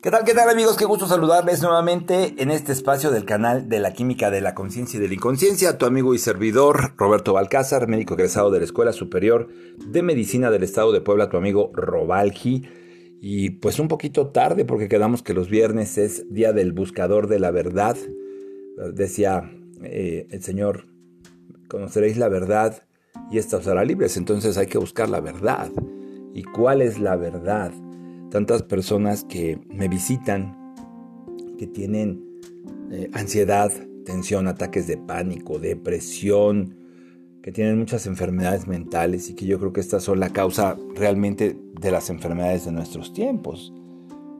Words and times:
¿Qué 0.00 0.12
tal, 0.12 0.22
qué 0.22 0.32
tal 0.32 0.48
amigos? 0.48 0.76
Qué 0.76 0.84
gusto 0.84 1.08
saludarles 1.08 1.60
nuevamente 1.60 2.36
en 2.38 2.52
este 2.52 2.70
espacio 2.70 3.10
del 3.10 3.24
canal 3.24 3.68
de 3.68 3.80
la 3.80 3.94
química 3.94 4.30
de 4.30 4.40
la 4.40 4.54
conciencia 4.54 4.96
y 4.96 5.00
de 5.00 5.08
la 5.08 5.14
inconsciencia. 5.14 5.76
Tu 5.76 5.86
amigo 5.86 6.14
y 6.14 6.18
servidor 6.18 6.94
Roberto 6.96 7.32
Balcázar, 7.32 7.88
médico 7.88 8.14
egresado 8.14 8.52
de 8.52 8.60
la 8.60 8.64
Escuela 8.64 8.92
Superior 8.92 9.48
de 9.76 10.02
Medicina 10.02 10.52
del 10.52 10.62
Estado 10.62 10.92
de 10.92 11.00
Puebla, 11.00 11.30
tu 11.30 11.36
amigo 11.36 11.72
Robalgi. 11.74 12.62
Y 13.20 13.50
pues 13.50 13.80
un 13.80 13.88
poquito 13.88 14.28
tarde 14.28 14.64
porque 14.64 14.88
quedamos 14.88 15.24
que 15.24 15.34
los 15.34 15.48
viernes 15.50 15.98
es 15.98 16.32
día 16.32 16.52
del 16.52 16.72
buscador 16.72 17.26
de 17.26 17.40
la 17.40 17.50
verdad. 17.50 17.96
Decía 18.92 19.50
eh, 19.82 20.28
el 20.30 20.44
Señor, 20.44 20.84
conoceréis 21.66 22.18
la 22.18 22.28
verdad 22.28 22.84
y 23.32 23.38
esta 23.38 23.56
os 23.56 23.66
hará 23.66 23.84
libres. 23.84 24.16
Entonces 24.16 24.58
hay 24.58 24.68
que 24.68 24.78
buscar 24.78 25.08
la 25.08 25.20
verdad. 25.20 25.72
¿Y 26.34 26.44
cuál 26.44 26.82
es 26.82 27.00
la 27.00 27.16
verdad? 27.16 27.72
Tantas 28.30 28.62
personas 28.62 29.24
que 29.24 29.58
me 29.68 29.88
visitan, 29.88 30.56
que 31.58 31.66
tienen 31.66 32.24
eh, 32.90 33.10
ansiedad, 33.12 33.72
tensión, 34.04 34.48
ataques 34.48 34.86
de 34.86 34.96
pánico, 34.96 35.58
depresión, 35.58 36.74
que 37.42 37.52
tienen 37.52 37.78
muchas 37.78 38.06
enfermedades 38.06 38.66
mentales 38.66 39.30
y 39.30 39.34
que 39.34 39.46
yo 39.46 39.58
creo 39.58 39.72
que 39.72 39.80
estas 39.80 40.02
son 40.02 40.20
la 40.20 40.30
causa 40.30 40.76
realmente 40.94 41.58
de 41.80 41.90
las 41.90 42.10
enfermedades 42.10 42.64
de 42.64 42.72
nuestros 42.72 43.12
tiempos. 43.12 43.72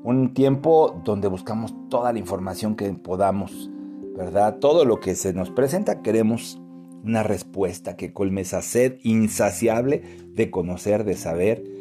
Un 0.03 0.35
tiempo 0.35 1.01
donde 1.05 1.29
buscamos 1.29 1.75
toda 1.89 2.13
la 2.13 2.19
información 2.19 2.77
que 2.77 2.91
podamos, 2.93 3.71
¿verdad? 4.17 4.59
Todo 4.59 4.85
lo 4.85 5.01
que 5.01 5.15
se 5.15 5.33
nos 5.33 5.51
presenta 5.51 6.03
queremos 6.03 6.61
una 7.05 7.23
respuesta 7.23 7.97
que 7.97 8.13
colme 8.13 8.43
esa 8.43 8.63
sed 8.63 8.99
insaciable 9.03 10.03
de 10.35 10.51
conocer, 10.51 11.05
de 11.05 11.15
saber 11.15 11.78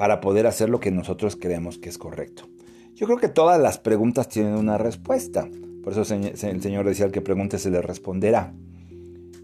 para 0.00 0.22
poder 0.22 0.46
hacer 0.46 0.70
lo 0.70 0.80
que 0.80 0.90
nosotros 0.90 1.36
creemos 1.36 1.76
que 1.76 1.90
es 1.90 1.98
correcto. 1.98 2.44
Yo 2.94 3.04
creo 3.04 3.18
que 3.18 3.28
todas 3.28 3.60
las 3.60 3.76
preguntas 3.76 4.30
tienen 4.30 4.54
una 4.54 4.78
respuesta. 4.78 5.46
Por 5.84 5.92
eso 5.92 6.14
el 6.14 6.38
Señor 6.62 6.86
decía, 6.86 7.04
el 7.04 7.12
que 7.12 7.20
pregunte 7.20 7.58
se 7.58 7.70
le 7.70 7.82
responderá. 7.82 8.54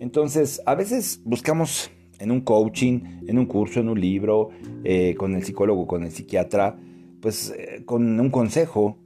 Entonces, 0.00 0.62
a 0.64 0.74
veces 0.74 1.20
buscamos 1.26 1.90
en 2.18 2.30
un 2.30 2.40
coaching, 2.40 3.00
en 3.26 3.36
un 3.36 3.44
curso, 3.44 3.80
en 3.80 3.90
un 3.90 4.00
libro, 4.00 4.48
eh, 4.82 5.14
con 5.18 5.34
el 5.34 5.44
psicólogo, 5.44 5.86
con 5.86 6.04
el 6.04 6.10
psiquiatra, 6.10 6.78
pues 7.20 7.50
eh, 7.54 7.82
con 7.84 8.18
un 8.18 8.30
consejo, 8.30 8.96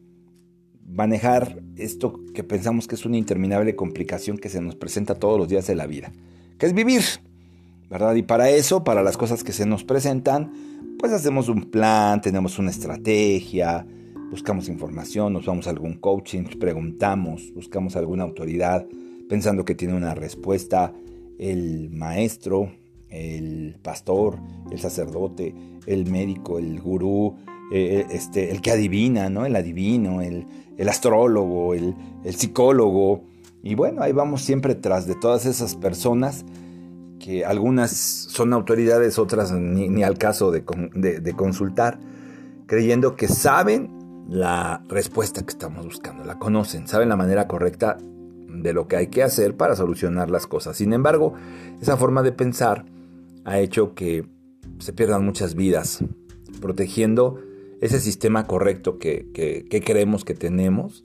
manejar 0.87 1.61
esto 1.75 2.21
que 2.33 2.45
pensamos 2.45 2.87
que 2.87 2.95
es 2.95 3.05
una 3.05 3.17
interminable 3.17 3.75
complicación 3.75 4.39
que 4.39 4.51
se 4.51 4.61
nos 4.61 4.77
presenta 4.77 5.17
todos 5.17 5.37
los 5.37 5.49
días 5.49 5.67
de 5.67 5.75
la 5.75 5.89
vida, 5.89 6.13
que 6.59 6.67
es 6.67 6.75
vivir, 6.75 7.03
¿verdad? 7.91 8.15
Y 8.15 8.23
para 8.23 8.49
eso, 8.49 8.85
para 8.85 9.03
las 9.03 9.17
cosas 9.17 9.43
que 9.43 9.53
se 9.53 9.67
nos 9.67 9.83
presentan, 9.83 10.53
pues 10.99 11.13
hacemos 11.13 11.49
un 11.49 11.71
plan, 11.71 12.21
tenemos 12.21 12.59
una 12.59 12.71
estrategia, 12.71 13.85
buscamos 14.31 14.69
información, 14.69 15.33
nos 15.33 15.45
vamos 15.45 15.67
a 15.67 15.71
algún 15.71 15.95
coaching, 15.95 16.45
preguntamos, 16.61 17.53
buscamos 17.53 17.97
alguna 17.97 18.23
autoridad 18.23 18.87
pensando 19.29 19.65
que 19.65 19.75
tiene 19.75 19.95
una 19.95 20.15
respuesta, 20.15 20.93
el 21.39 21.91
maestro, 21.91 22.73
el 23.09 23.77
pastor, 23.83 24.39
el 24.71 24.79
sacerdote, 24.79 25.55
el 25.87 26.09
médico, 26.11 26.59
el 26.59 26.81
gurú, 26.81 27.37
eh, 27.73 28.07
este, 28.11 28.53
el 28.53 28.61
que 28.61 28.71
adivina, 28.71 29.31
¿no? 29.31 29.47
el 29.47 29.57
adivino, 29.57 30.21
el, 30.21 30.47
astrólogo, 30.89 31.75
el, 31.75 31.95
el 32.25 32.35
psicólogo. 32.35 33.25
Y 33.63 33.75
bueno, 33.75 34.03
ahí 34.03 34.13
vamos 34.13 34.43
siempre 34.43 34.75
tras 34.75 35.07
de 35.07 35.15
todas 35.15 35.45
esas 35.47 35.75
personas 35.77 36.45
que 37.21 37.45
algunas 37.45 37.93
son 37.93 38.53
autoridades, 38.53 39.19
otras 39.19 39.53
ni, 39.53 40.03
al 40.03 40.19
caso 40.19 40.51
de, 40.51 40.65
consultar, 41.37 42.01
creyendo 42.67 43.15
que 43.15 43.29
saben 43.29 43.91
la 44.29 44.83
respuesta 44.89 45.43
que 45.43 45.51
estamos 45.51 45.85
buscando, 45.85 46.25
la 46.25 46.39
conocen, 46.39 46.89
saben 46.89 47.09
la 47.09 47.17
manera 47.17 47.47
correcta 47.47 47.99
de 48.49 48.73
lo 48.73 48.89
que 48.89 48.97
hay 48.97 49.07
que 49.09 49.23
hacer 49.23 49.57
para 49.57 49.77
solucionar 49.77 50.31
las 50.31 50.47
cosas. 50.47 50.77
Sin 50.77 50.93
embargo, 50.93 51.35
esa 51.81 51.97
forma 51.97 52.23
de 52.23 52.33
pensar 52.33 52.87
ha 53.45 53.59
hecho 53.59 53.95
que 53.95 54.27
se 54.79 54.93
pierdan 54.93 55.25
muchas 55.25 55.55
vidas, 55.55 56.03
protegiendo 56.61 57.41
ese 57.81 58.01
sistema 58.01 58.47
correcto 58.47 58.99
que, 58.99 59.31
que 59.33 59.83
creemos 59.83 60.25
que 60.25 60.35
tenemos. 60.35 61.05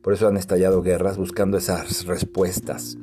Por 0.00 0.12
eso 0.12 0.28
han 0.28 0.36
estallado 0.36 0.82
guerras 0.82 1.18
buscando 1.18 1.56
esas 1.58 2.06
respuestas. 2.06 2.96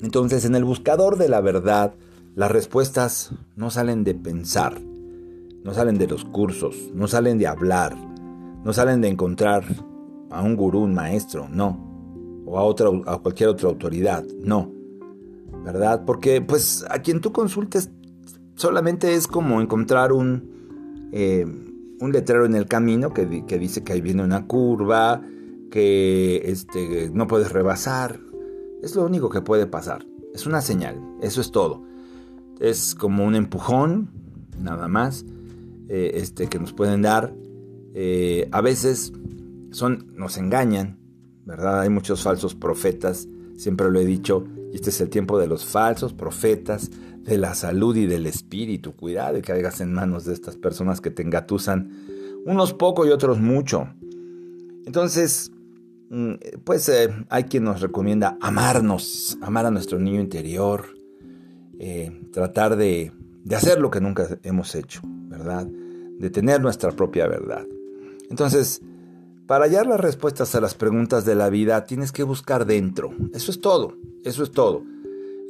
Entonces, 0.00 0.44
en 0.44 0.54
el 0.54 0.64
buscador 0.64 1.18
de 1.18 1.28
la 1.28 1.40
verdad, 1.40 1.94
las 2.34 2.50
respuestas 2.50 3.32
no 3.56 3.70
salen 3.70 4.04
de 4.04 4.14
pensar, 4.14 4.80
no 5.64 5.74
salen 5.74 5.98
de 5.98 6.06
los 6.06 6.24
cursos, 6.24 6.90
no 6.94 7.08
salen 7.08 7.38
de 7.38 7.48
hablar, 7.48 7.96
no 8.64 8.72
salen 8.72 9.00
de 9.00 9.08
encontrar 9.08 9.64
a 10.30 10.42
un 10.42 10.56
gurú, 10.56 10.80
un 10.80 10.94
maestro, 10.94 11.48
no, 11.50 12.44
o 12.46 12.58
a, 12.58 12.62
otra, 12.62 12.88
a 13.06 13.18
cualquier 13.18 13.48
otra 13.48 13.68
autoridad, 13.68 14.24
no, 14.40 14.70
¿verdad? 15.64 16.04
Porque 16.06 16.40
pues 16.40 16.84
a 16.88 17.00
quien 17.00 17.20
tú 17.20 17.32
consultes 17.32 17.90
solamente 18.54 19.14
es 19.14 19.26
como 19.26 19.60
encontrar 19.60 20.12
un, 20.12 21.10
eh, 21.12 21.44
un 22.00 22.12
letrero 22.12 22.46
en 22.46 22.54
el 22.54 22.66
camino 22.66 23.12
que, 23.12 23.44
que, 23.46 23.58
dice 23.58 23.82
que 23.82 23.94
ahí 23.94 24.00
viene 24.00 24.22
una 24.22 24.46
curva, 24.46 25.22
que 25.70 26.42
este, 26.44 27.10
no 27.12 27.26
puedes 27.26 27.52
rebasar, 27.52 28.20
es 28.82 28.94
lo 28.94 29.04
único 29.04 29.28
que 29.30 29.40
puede 29.40 29.66
pasar. 29.66 30.06
Es 30.34 30.46
una 30.46 30.60
señal. 30.60 31.00
Eso 31.20 31.40
es 31.40 31.50
todo. 31.50 31.82
Es 32.60 32.94
como 32.94 33.24
un 33.24 33.34
empujón, 33.34 34.10
nada 34.60 34.88
más, 34.88 35.24
eh, 35.88 36.12
este, 36.14 36.48
que 36.48 36.58
nos 36.58 36.72
pueden 36.72 37.02
dar. 37.02 37.34
Eh, 37.94 38.48
a 38.52 38.60
veces 38.60 39.12
son, 39.70 40.12
nos 40.14 40.36
engañan, 40.36 40.98
¿verdad? 41.44 41.80
Hay 41.80 41.90
muchos 41.90 42.22
falsos 42.22 42.54
profetas, 42.54 43.28
siempre 43.56 43.90
lo 43.90 43.98
he 43.98 44.04
dicho, 44.04 44.44
y 44.72 44.76
este 44.76 44.90
es 44.90 45.00
el 45.00 45.08
tiempo 45.08 45.38
de 45.38 45.46
los 45.46 45.64
falsos 45.64 46.12
profetas, 46.12 46.90
de 47.22 47.38
la 47.38 47.54
salud 47.54 47.96
y 47.96 48.06
del 48.06 48.26
espíritu. 48.26 48.94
Cuidado 48.94 49.34
de 49.34 49.42
que 49.42 49.52
caigas 49.52 49.80
en 49.80 49.92
manos 49.92 50.24
de 50.24 50.34
estas 50.34 50.56
personas 50.56 51.00
que 51.00 51.10
te 51.10 51.22
engatusan, 51.22 51.90
unos 52.44 52.72
poco 52.72 53.06
y 53.06 53.10
otros 53.10 53.40
mucho. 53.40 53.88
Entonces, 54.86 55.52
pues 56.64 56.88
eh, 56.88 57.08
hay 57.28 57.44
quien 57.44 57.64
nos 57.64 57.80
recomienda 57.80 58.38
amarnos, 58.40 59.38
amar 59.42 59.66
a 59.66 59.70
nuestro 59.70 59.98
niño 59.98 60.20
interior, 60.20 60.86
eh, 61.78 62.22
tratar 62.32 62.76
de, 62.76 63.12
hacer 63.54 63.80
lo 63.80 63.90
que 63.90 64.00
nunca 64.00 64.38
hemos 64.42 64.74
hecho, 64.74 65.00
¿verdad? 65.04 65.66
De 65.66 66.30
tener 66.30 66.60
nuestra 66.60 66.92
propia 66.92 67.26
verdad. 67.26 67.66
Entonces, 68.30 68.82
para 69.46 69.64
hallar 69.64 69.86
las 69.86 70.00
respuestas 70.00 70.54
a 70.54 70.60
las 70.60 70.74
preguntas 70.74 71.24
de 71.24 71.34
la 71.34 71.48
vida, 71.50 71.84
tienes 71.84 72.12
que 72.12 72.22
buscar 72.22 72.66
dentro. 72.66 73.10
Eso 73.32 73.50
es 73.50 73.60
todo, 73.60 73.94
eso 74.24 74.42
es 74.42 74.50
todo. 74.50 74.82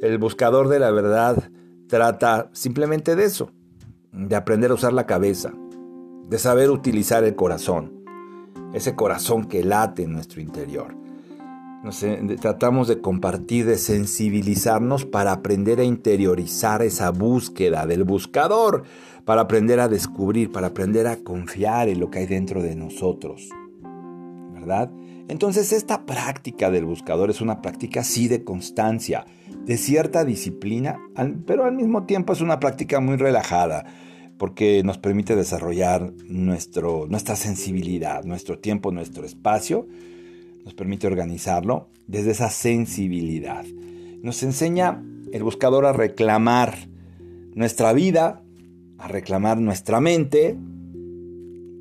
El 0.01 0.17
buscador 0.17 0.69
de 0.69 0.79
la 0.79 0.91
verdad 0.91 1.51
trata 1.87 2.49
simplemente 2.53 3.15
de 3.15 3.25
eso, 3.25 3.51
de 4.11 4.35
aprender 4.35 4.71
a 4.71 4.75
usar 4.75 4.93
la 4.93 5.05
cabeza, 5.05 5.53
de 6.29 6.37
saber 6.37 6.69
utilizar 6.69 7.23
el 7.23 7.35
corazón 7.35 7.98
ese 8.73 8.95
corazón 8.95 9.45
que 9.45 9.63
late 9.63 10.03
en 10.03 10.13
nuestro 10.13 10.41
interior. 10.41 10.95
tratamos 12.41 12.87
de 12.89 12.99
compartir, 12.99 13.65
de 13.65 13.77
sensibilizarnos 13.77 15.05
para 15.05 15.31
aprender 15.31 15.79
a 15.79 15.83
interiorizar 15.83 16.81
esa 16.81 17.09
búsqueda 17.11 17.85
del 17.85 18.03
buscador, 18.03 18.83
para 19.23 19.41
aprender 19.41 19.79
a 19.79 19.87
descubrir, 19.87 20.51
para 20.51 20.67
aprender 20.67 21.07
a 21.07 21.17
confiar 21.17 21.87
en 21.87 21.99
lo 21.99 22.09
que 22.09 22.19
hay 22.19 22.25
dentro 22.25 22.61
de 22.61 22.75
nosotros. 22.75 23.49
¿Verdad? 24.53 24.91
Entonces 25.29 25.71
esta 25.71 26.05
práctica 26.05 26.69
del 26.69 26.85
buscador 26.85 27.29
es 27.29 27.39
una 27.39 27.61
práctica 27.61 28.03
sí 28.03 28.27
de 28.27 28.43
constancia, 28.43 29.25
de 29.63 29.77
cierta 29.77 30.25
disciplina, 30.25 30.99
pero 31.45 31.63
al 31.63 31.75
mismo 31.75 32.05
tiempo 32.05 32.33
es 32.33 32.41
una 32.41 32.59
práctica 32.59 32.99
muy 32.99 33.15
relajada 33.15 33.85
porque 34.39 34.81
nos 34.85 34.97
permite 34.97 35.35
desarrollar 35.35 36.13
nuestro, 36.25 37.05
nuestra 37.07 37.35
sensibilidad, 37.35 38.23
nuestro 38.23 38.57
tiempo, 38.57 38.89
nuestro 38.91 39.25
espacio, 39.25 39.85
nos 40.63 40.73
permite 40.73 41.07
organizarlo 41.07 41.89
desde 42.07 42.31
esa 42.31 42.49
sensibilidad. 42.49 43.65
Nos 44.23 44.41
enseña 44.41 45.03
el 45.33 45.43
buscador 45.43 45.85
a 45.85 45.91
reclamar 45.91 46.87
nuestra 47.53 47.91
vida, 47.91 48.41
a 48.97 49.09
reclamar 49.09 49.59
nuestra 49.59 49.99
mente, 49.99 50.57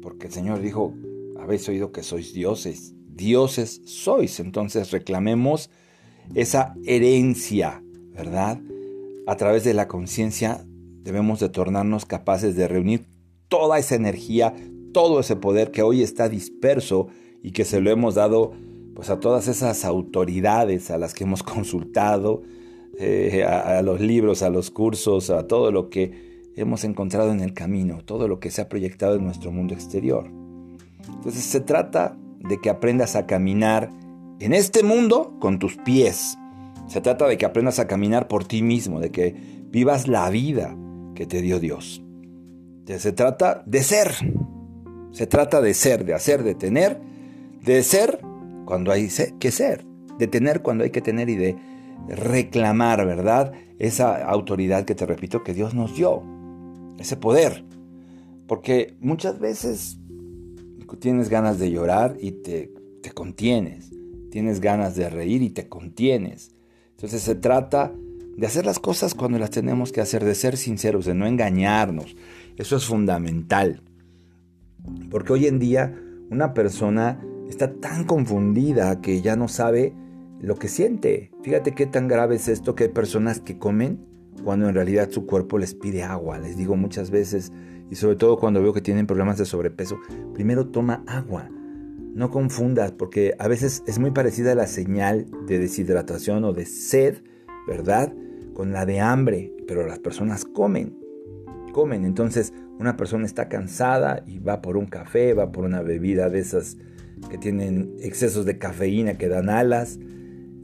porque 0.03 0.27
el 0.27 0.33
Señor 0.33 0.61
dijo, 0.61 0.95
habéis 1.41 1.69
oído 1.69 1.93
que 1.93 2.03
sois 2.03 2.35
dioses, 2.35 2.93
dioses 3.07 3.83
sois, 3.85 4.41
entonces 4.41 4.91
reclamemos 4.91 5.71
esa 6.35 6.75
herencia, 6.85 7.85
¿verdad? 8.13 8.61
A 9.29 9.37
través 9.37 9.63
de 9.63 9.75
la 9.75 9.87
conciencia 9.87 10.67
debemos 11.09 11.41
de 11.41 11.49
tornarnos 11.49 12.05
capaces 12.05 12.55
de 12.55 12.69
reunir 12.69 13.07
toda 13.49 13.79
esa 13.79 13.95
energía, 13.95 14.55
todo 14.93 15.21
ese 15.21 15.37
poder 15.37 15.71
que 15.71 15.81
hoy 15.81 16.03
está 16.03 16.29
disperso 16.29 17.09
y 17.43 17.53
que 17.53 17.65
se 17.65 17.81
lo 17.81 17.91
hemos 17.91 18.15
dado 18.15 18.53
pues 18.95 19.09
a 19.09 19.19
todas 19.19 19.49
esas 19.49 19.87
autoridades 19.87 20.91
a 20.91 20.99
las 20.99 21.15
que 21.15 21.25
hemos 21.25 21.43
consultado, 21.55 22.43
eh, 22.99 23.43
a, 23.43 23.81
los 23.81 24.01
libros, 24.01 24.43
a 24.43 24.51
los 24.51 24.71
cursos, 24.71 25.31
a 25.31 25.47
todo 25.47 25.73
lo 25.73 25.89
que 25.89 26.51
hemos 26.57 26.85
encontrado 26.85 27.33
en 27.33 27.41
el 27.41 27.55
camino, 27.55 28.05
todo 28.05 28.29
lo 28.29 28.39
que 28.39 28.51
se 28.51 28.61
ha 28.61 28.69
proyectado 28.69 29.15
en 29.15 29.25
nuestro 29.25 29.51
mundo 29.51 29.73
exterior. 29.73 30.31
Entonces 31.09 31.43
se 31.43 31.61
trata 31.61 32.19
de 32.41 32.61
que 32.61 32.69
aprendas 32.69 33.17
a 33.17 33.27
caminar 33.27 33.91
en 34.41 34.53
este 34.53 34.83
mundo 34.83 35.39
con 35.41 35.59
tus 35.59 35.77
pies. 35.77 36.37
Se 36.87 37.01
trata 37.01 37.27
de 37.27 37.39
que 37.39 37.47
aprendas 37.47 37.79
a 37.79 37.87
caminar 37.87 38.29
por 38.29 38.45
ti 38.45 38.61
mismo, 38.61 39.01
de 39.01 39.11
que 39.11 39.35
vivas 39.71 40.07
la 40.07 40.29
vida 40.29 40.77
que 41.19 41.27
te 41.27 41.43
dio 41.43 41.59
Dios. 41.59 42.01
Se 42.87 43.11
trata 43.11 43.65
de 43.67 43.83
ser. 43.83 44.13
Se 45.11 45.27
trata 45.27 45.61
de 45.61 45.75
ser, 45.75 46.05
de 46.05 46.15
hacer, 46.15 46.45
de 46.45 46.55
tener, 46.55 47.01
de 47.65 47.83
ser 47.83 48.21
cuando 48.65 48.93
hay 48.93 49.09
que 49.41 49.51
ser, 49.51 49.85
de 50.17 50.29
tener 50.29 50.63
cuando 50.63 50.85
hay 50.85 50.91
que 50.91 51.01
tener 51.01 51.29
y 51.29 51.35
de 51.35 51.57
reclamar, 52.07 53.05
¿verdad? 53.05 53.53
Esa 53.81 54.25
autoridad 54.27 54.85
que 54.85 54.95
te 54.95 55.07
repito 55.07 55.43
que 55.43 55.55
Dios 55.55 55.75
nos 55.75 55.97
dio, 55.97 56.23
ese 57.01 57.17
poder. 57.17 57.65
Porque 58.47 58.95
muchas 59.01 59.41
veces 59.41 59.99
tienes 61.01 61.31
ganas 61.31 61.59
de 61.59 61.73
llorar 61.73 62.17
y 62.21 62.31
te, 62.31 62.73
te 63.03 63.11
contienes, 63.11 63.91
tienes 64.31 64.61
ganas 64.61 64.95
de 64.95 65.11
reír 65.11 65.43
y 65.43 65.51
te 65.51 65.69
contienes. 65.69 66.55
Entonces 66.93 67.23
se 67.23 67.35
trata 67.35 67.93
de 68.39 68.47
hacer 68.47 68.65
las 68.65 68.79
cosas 68.79 69.15
cuando 69.15 69.37
las 69.41 69.51
tenemos 69.51 69.91
que 69.91 70.01
hacer, 70.01 70.25
de 70.25 70.37
ser 70.37 70.57
sinceros, 70.57 71.05
de 71.05 71.15
no 71.15 71.27
engañarnos. 71.27 72.15
Eso 72.57 72.77
es 72.77 72.85
fundamental. 72.85 73.83
Porque 75.11 75.33
hoy 75.33 75.47
en 75.49 75.59
día 75.59 76.01
una 76.31 76.55
persona 76.55 77.21
está 77.49 77.73
tan 77.75 78.05
confundida 78.05 79.01
que 79.01 79.23
ya 79.23 79.35
no 79.35 79.49
sabe 79.49 79.93
lo 80.41 80.55
que 80.55 80.69
siente. 80.69 81.33
Fíjate 81.43 81.75
qué 81.75 81.87
tan 81.87 82.07
grave 82.07 82.37
es 82.37 82.47
esto 82.47 82.77
que 82.77 82.85
hay 82.85 82.91
personas 82.91 83.41
que 83.41 83.59
comen 83.59 84.07
cuando 84.45 84.69
en 84.69 84.75
realidad 84.77 85.11
su 85.11 85.27
cuerpo 85.27 85.59
les 85.59 85.75
pide 85.75 86.05
agua. 86.05 86.39
Les 86.39 86.57
digo 86.57 86.77
muchas 86.77 87.11
veces, 87.11 87.53
y 87.91 87.97
sobre 87.97 88.15
todo 88.15 88.39
cuando 88.39 88.63
veo 88.63 88.73
que 88.73 88.81
tienen 88.81 89.09
problemas 89.09 89.39
de 89.39 89.47
sobrepeso, 89.47 89.99
primero 90.33 90.69
toma 90.69 91.03
agua. 91.09 91.51
No 92.15 92.31
confundas, 92.31 92.93
porque 92.93 93.35
a 93.41 93.49
veces 93.49 93.83
es 93.89 93.99
muy 93.99 94.13
parecida 94.13 94.55
la 94.55 94.69
señal 94.69 95.27
de 95.49 95.59
deshidratación 95.59 96.45
o 96.45 96.53
de 96.53 96.67
sed, 96.67 97.17
¿verdad? 97.67 98.13
Con 98.59 98.73
la 98.73 98.87
de 98.87 98.99
hambre, 98.99 99.53
pero 99.69 99.87
las 99.87 100.01
personas 100.01 100.45
comen, 100.45 100.99
comen. 101.73 102.05
Entonces 102.05 102.53
una 102.81 102.97
persona 102.97 103.25
está 103.25 103.49
cansada 103.49 104.25
y 104.27 104.41
va 104.41 104.61
por 104.63 104.77
un 104.77 104.87
café, 104.87 105.33
va 105.33 105.53
por 105.53 105.65
una 105.65 105.81
bebida 105.81 106.29
de 106.29 106.41
esas 106.41 106.77
que 107.31 107.39
tienen 107.39 107.95
excesos 108.01 108.45
de 108.47 108.59
cafeína 108.59 109.17
que 109.17 109.29
dan 109.29 109.49
alas, 109.49 110.01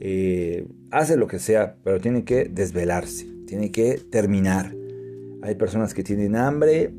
eh, 0.00 0.66
hace 0.90 1.16
lo 1.16 1.28
que 1.28 1.38
sea, 1.38 1.76
pero 1.84 2.00
tiene 2.00 2.24
que 2.24 2.46
desvelarse, 2.46 3.28
tiene 3.46 3.70
que 3.70 4.00
terminar. 4.10 4.74
Hay 5.42 5.54
personas 5.54 5.94
que 5.94 6.02
tienen 6.02 6.34
hambre 6.34 6.92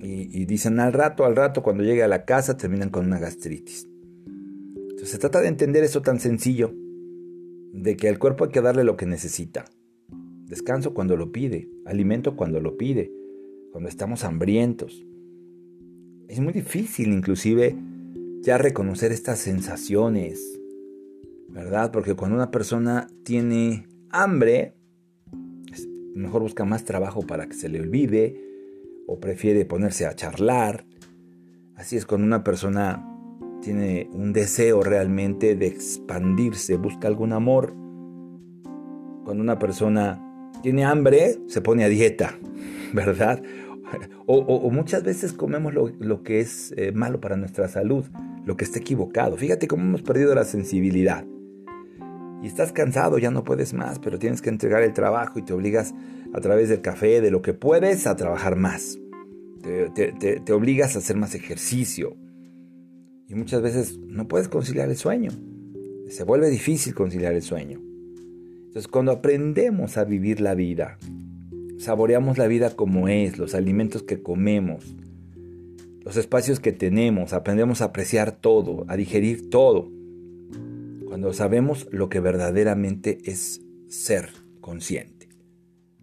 y, 0.00 0.44
dicen 0.44 0.78
al 0.78 0.92
rato, 0.92 1.24
al 1.24 1.34
rato, 1.34 1.64
cuando 1.64 1.82
llegue 1.82 2.04
a 2.04 2.08
la 2.08 2.24
casa 2.24 2.56
terminan 2.56 2.90
con 2.90 3.04
una 3.04 3.18
gastritis. 3.18 3.88
Entonces 4.26 5.10
se 5.10 5.18
trata 5.18 5.40
de 5.40 5.48
entender 5.48 5.82
eso 5.82 6.02
tan 6.02 6.20
sencillo, 6.20 6.72
de 7.72 7.96
que 7.96 8.08
al 8.08 8.20
cuerpo 8.20 8.44
hay 8.44 8.50
que 8.52 8.60
darle 8.60 8.84
lo 8.84 8.96
que 8.96 9.06
necesita. 9.06 9.64
Descanso 10.46 10.94
cuando 10.94 11.16
lo 11.16 11.32
pide, 11.32 11.68
alimento 11.86 12.36
cuando 12.36 12.60
lo 12.60 12.76
pide, 12.76 13.12
cuando 13.72 13.88
estamos 13.88 14.22
hambrientos. 14.24 15.04
Es 16.28 16.38
muy 16.38 16.52
difícil 16.52 17.12
inclusive 17.12 17.76
ya 18.42 18.56
reconocer 18.56 19.10
estas 19.10 19.40
sensaciones, 19.40 20.60
¿verdad? 21.48 21.90
Porque 21.90 22.14
cuando 22.14 22.36
una 22.36 22.52
persona 22.52 23.08
tiene 23.24 23.88
hambre, 24.10 24.74
mejor 26.14 26.42
busca 26.42 26.64
más 26.64 26.84
trabajo 26.84 27.22
para 27.22 27.48
que 27.48 27.54
se 27.54 27.68
le 27.68 27.80
olvide 27.80 28.40
o 29.08 29.18
prefiere 29.18 29.64
ponerse 29.64 30.06
a 30.06 30.14
charlar. 30.14 30.86
Así 31.74 31.96
es 31.96 32.06
cuando 32.06 32.24
una 32.24 32.44
persona 32.44 33.04
tiene 33.62 34.08
un 34.12 34.32
deseo 34.32 34.84
realmente 34.84 35.56
de 35.56 35.66
expandirse, 35.66 36.76
busca 36.76 37.08
algún 37.08 37.32
amor. 37.32 37.74
Cuando 39.24 39.42
una 39.42 39.58
persona 39.58 40.22
tiene 40.62 40.84
hambre, 40.84 41.38
se 41.48 41.60
pone 41.60 41.84
a 41.84 41.88
dieta, 41.88 42.38
¿verdad? 42.92 43.42
O, 44.26 44.70
muchas 44.70 45.04
veces 45.04 45.32
comemos 45.32 45.72
lo, 45.72 46.22
que 46.24 46.40
es 46.40 46.74
eh, 46.76 46.90
malo 46.90 47.20
para 47.20 47.36
nuestra 47.36 47.68
salud, 47.68 48.04
lo 48.44 48.56
que 48.56 48.64
está 48.64 48.80
equivocado. 48.80 49.36
Fíjate 49.36 49.68
cómo 49.68 49.84
hemos 49.84 50.02
perdido 50.02 50.34
la 50.34 50.44
sensibilidad. 50.44 51.24
Y 52.42 52.46
estás 52.48 52.72
cansado, 52.72 53.18
ya 53.18 53.30
no 53.30 53.44
puedes 53.44 53.72
más, 53.72 53.98
pero 54.00 54.18
tienes 54.18 54.42
que 54.42 54.50
entregar 54.50 54.82
el 54.82 54.92
trabajo 54.92 55.38
y 55.38 55.42
te 55.42 55.52
obligas 55.52 55.94
a 56.34 56.40
través 56.40 56.68
del 56.68 56.80
café, 56.80 57.20
de 57.20 57.30
lo 57.30 57.42
que 57.42 57.54
puedes, 57.54 58.06
a 58.06 58.16
trabajar 58.16 58.56
más. 58.56 58.98
te 59.62 60.52
obligas 60.52 60.96
a 60.96 60.98
hacer 60.98 61.16
más 61.16 61.34
ejercicio. 61.34 62.16
Y 63.28 63.34
muchas 63.34 63.62
veces 63.62 63.98
no 63.98 64.28
puedes 64.28 64.48
conciliar 64.48 64.88
el 64.88 64.96
sueño. 64.96 65.30
Se 66.08 66.24
vuelve 66.24 66.50
difícil 66.50 66.94
conciliar 66.94 67.34
el 67.34 67.42
sueño. 67.42 67.80
Entonces 68.76 68.92
cuando 68.92 69.12
aprendemos 69.12 69.96
a 69.96 70.04
vivir 70.04 70.42
la 70.42 70.54
vida, 70.54 70.98
saboreamos 71.78 72.36
la 72.36 72.46
vida 72.46 72.76
como 72.76 73.08
es, 73.08 73.38
los 73.38 73.54
alimentos 73.54 74.02
que 74.02 74.22
comemos, 74.22 74.94
los 76.04 76.18
espacios 76.18 76.60
que 76.60 76.72
tenemos, 76.72 77.32
aprendemos 77.32 77.80
a 77.80 77.86
apreciar 77.86 78.32
todo, 78.32 78.84
a 78.88 78.96
digerir 78.96 79.48
todo. 79.48 79.90
Cuando 81.06 81.32
sabemos 81.32 81.88
lo 81.90 82.10
que 82.10 82.20
verdaderamente 82.20 83.16
es 83.24 83.62
ser 83.88 84.28
consciente, 84.60 85.30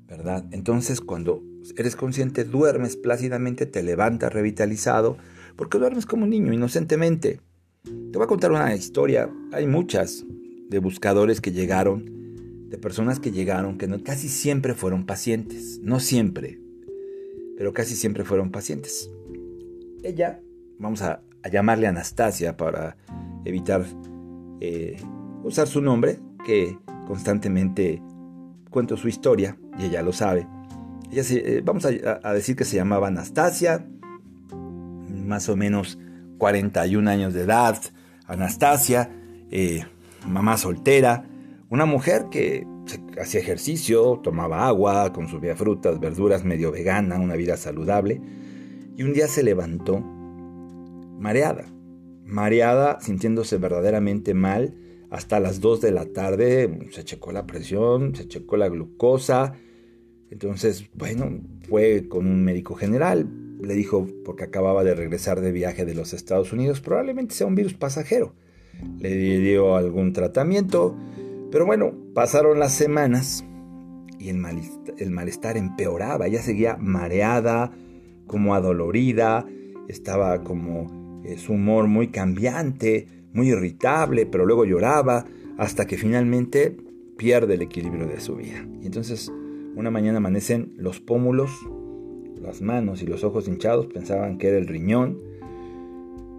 ¿verdad? 0.07 0.43
Entonces 0.49 0.99
cuando 0.99 1.43
eres 1.77 1.95
consciente, 1.95 2.43
duermes 2.43 2.97
plácidamente, 2.97 3.67
te 3.67 3.83
levantas 3.83 4.33
revitalizado, 4.33 5.19
porque 5.55 5.77
duermes 5.77 6.07
como 6.07 6.23
un 6.23 6.31
niño, 6.31 6.51
inocentemente. 6.51 7.39
Te 7.83 8.17
voy 8.17 8.23
a 8.23 8.27
contar 8.27 8.51
una 8.51 8.73
historia, 8.73 9.29
hay 9.51 9.67
muchas 9.67 10.25
de 10.71 10.79
buscadores 10.79 11.39
que 11.39 11.51
llegaron 11.51 12.22
de 12.73 12.79
personas 12.79 13.19
que 13.19 13.31
llegaron 13.31 13.77
que 13.77 13.87
casi 14.01 14.27
siempre 14.27 14.73
fueron 14.73 15.05
pacientes, 15.05 15.79
no 15.83 15.99
siempre, 15.99 16.59
pero 17.55 17.71
casi 17.71 17.95
siempre 17.95 18.23
fueron 18.23 18.49
pacientes. 18.49 19.11
Ella, 20.01 20.41
vamos 20.79 21.03
a, 21.03 21.21
llamarle 21.51 21.85
Anastasia 21.85 22.57
para 22.57 22.97
evitar 23.45 23.85
eh, 24.59 24.97
usar 25.43 25.67
su 25.67 25.81
nombre, 25.81 26.17
que 26.47 26.75
constantemente 27.05 28.01
cuento 28.71 28.97
su 28.97 29.07
historia 29.07 29.55
y 29.77 29.85
ella 29.85 30.01
lo 30.01 30.11
sabe. 30.11 30.47
Eh, 31.11 31.61
vamos 31.63 31.85
a, 31.85 32.33
decir 32.33 32.55
que 32.55 32.65
se 32.65 32.77
llamaba 32.77 33.09
Anastasia, 33.09 33.85
más 35.11 35.47
o 35.47 35.55
menos 35.55 35.99
41 36.39 37.07
años 37.07 37.35
de 37.35 37.41
edad, 37.41 37.77
Anastasia, 38.25 39.11
eh, 39.51 39.85
mamá 40.25 40.57
soltera, 40.57 41.29
una 41.73 41.87
mujer 41.87 42.27
que 42.29 42.67
hacía 43.19 43.39
ejercicio, 43.39 44.19
tomaba 44.21 44.67
agua, 44.67 45.11
consumía 45.11 45.55
frutas, 45.55 45.99
verduras, 45.99 46.45
medio 46.45 46.71
vegana, 46.71 47.17
una 47.17 47.35
vida 47.35 47.57
saludable. 47.57 48.21
Y 48.95 49.01
un 49.01 49.11
día 49.11 49.27
se 49.27 49.41
levantó 49.41 49.99
mareada, 49.99 51.65
mareada, 52.25 52.99
sintiéndose 53.01 53.57
verdaderamente 53.57 54.35
mal. 54.35 54.75
Hasta 55.09 55.39
las 55.39 55.61
2 55.61 55.81
de 55.81 55.91
la 55.91 56.05
tarde 56.05 56.89
se 56.91 57.03
checó 57.05 57.31
la 57.31 57.47
presión, 57.47 58.15
se 58.15 58.27
checó 58.27 58.55
la 58.55 58.69
glucosa. 58.69 59.55
Entonces, 60.29 60.91
bueno, 60.93 61.41
fue 61.67 62.07
con 62.07 62.27
un 62.27 62.43
médico 62.43 62.75
general. 62.75 63.27
Le 63.59 63.73
dijo, 63.73 64.07
porque 64.23 64.43
acababa 64.43 64.83
de 64.83 64.93
regresar 64.93 65.41
de 65.41 65.51
viaje 65.51 65.85
de 65.85 65.95
los 65.95 66.13
Estados 66.13 66.53
Unidos, 66.53 66.81
probablemente 66.81 67.33
sea 67.33 67.47
un 67.47 67.55
virus 67.55 67.73
pasajero. 67.73 68.35
Le 68.99 69.39
dio 69.39 69.75
algún 69.75 70.13
tratamiento 70.13 70.95
pero 71.53 71.67
bueno, 71.67 71.93
pasaron 72.15 72.57
las 72.57 72.73
semanas 72.73 73.45
y 74.17 74.29
el 74.29 74.39
malestar, 74.39 75.55
empeoraba. 75.55 76.25
Ella 76.25 76.41
seguía 76.41 76.77
mareada, 76.77 77.71
como 78.25 78.55
adolorida, 78.55 79.45
estaba 79.87 80.43
como 80.43 81.21
eh, 81.23 81.37
su 81.37 81.53
humor 81.53 81.85
muy 81.85 82.07
cambiante, 82.07 83.05
muy 83.33 83.49
irritable, 83.49 84.25
pero 84.25 84.47
luego 84.47 84.65
lloraba 84.65 85.27
hasta 85.59 85.85
que 85.85 85.95
finalmente 85.95 86.75
pierde 87.17 87.53
el 87.53 87.61
equilibrio 87.61 88.07
de 88.07 88.19
su 88.19 88.37
vida. 88.37 88.65
Y 88.81 88.87
entonces 88.87 89.31
una 89.75 89.91
mañana 89.91 90.17
amanecen 90.17 90.73
los 90.75 91.01
pómulos, 91.01 91.51
las 92.41 92.63
manos 92.63 93.03
y 93.03 93.05
los 93.05 93.23
ojos 93.23 93.47
hinchados, 93.47 93.85
pensaban 93.93 94.39
que 94.39 94.47
era 94.47 94.57
el 94.57 94.65
riñón. 94.65 95.19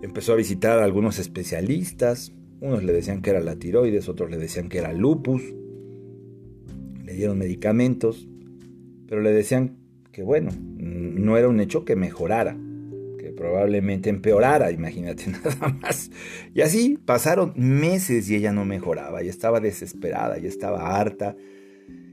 Empezó 0.03 0.33
a 0.33 0.37
visitar 0.37 0.81
a 0.81 0.85
algunos 0.85 1.21
especialistas, 1.21 2.33
unos 2.65 2.83
le 2.83 2.93
decían 2.93 3.23
que 3.23 3.31
era 3.31 3.41
la 3.41 3.57
tiroides, 3.57 4.09
otros 4.09 4.31
le 4.31 4.39
decían 4.39 4.69
que 4.69 4.79
era 4.79 4.93
lupus. 4.93 5.43
Le 7.05 7.13
dieron 7.13 7.39
medicamentos, 7.39 8.29
pero 9.07 9.21
le 9.21 9.33
decían 9.33 9.77
que 10.11 10.23
bueno, 10.23 10.51
no 10.77 11.37
era 11.37 11.49
un 11.49 11.61
hecho 11.61 11.85
que 11.85 11.97
mejorara, 11.97 12.57
que 13.19 13.33
probablemente 13.33 14.09
empeorara, 14.11 14.71
imagínate 14.71 15.25
nada 15.45 15.69
más. 15.81 16.11
Y 16.55 16.63
así 16.63 16.99
pasaron 17.05 17.53
meses 17.57 18.31
y 18.31 18.37
ella 18.37 18.53
no 18.53 18.65
mejoraba, 18.65 19.23
y 19.23 19.29
estaba 19.29 19.61
desesperada, 19.61 20.39
y 20.39 20.47
estaba 20.47 20.99
harta. 20.99 21.37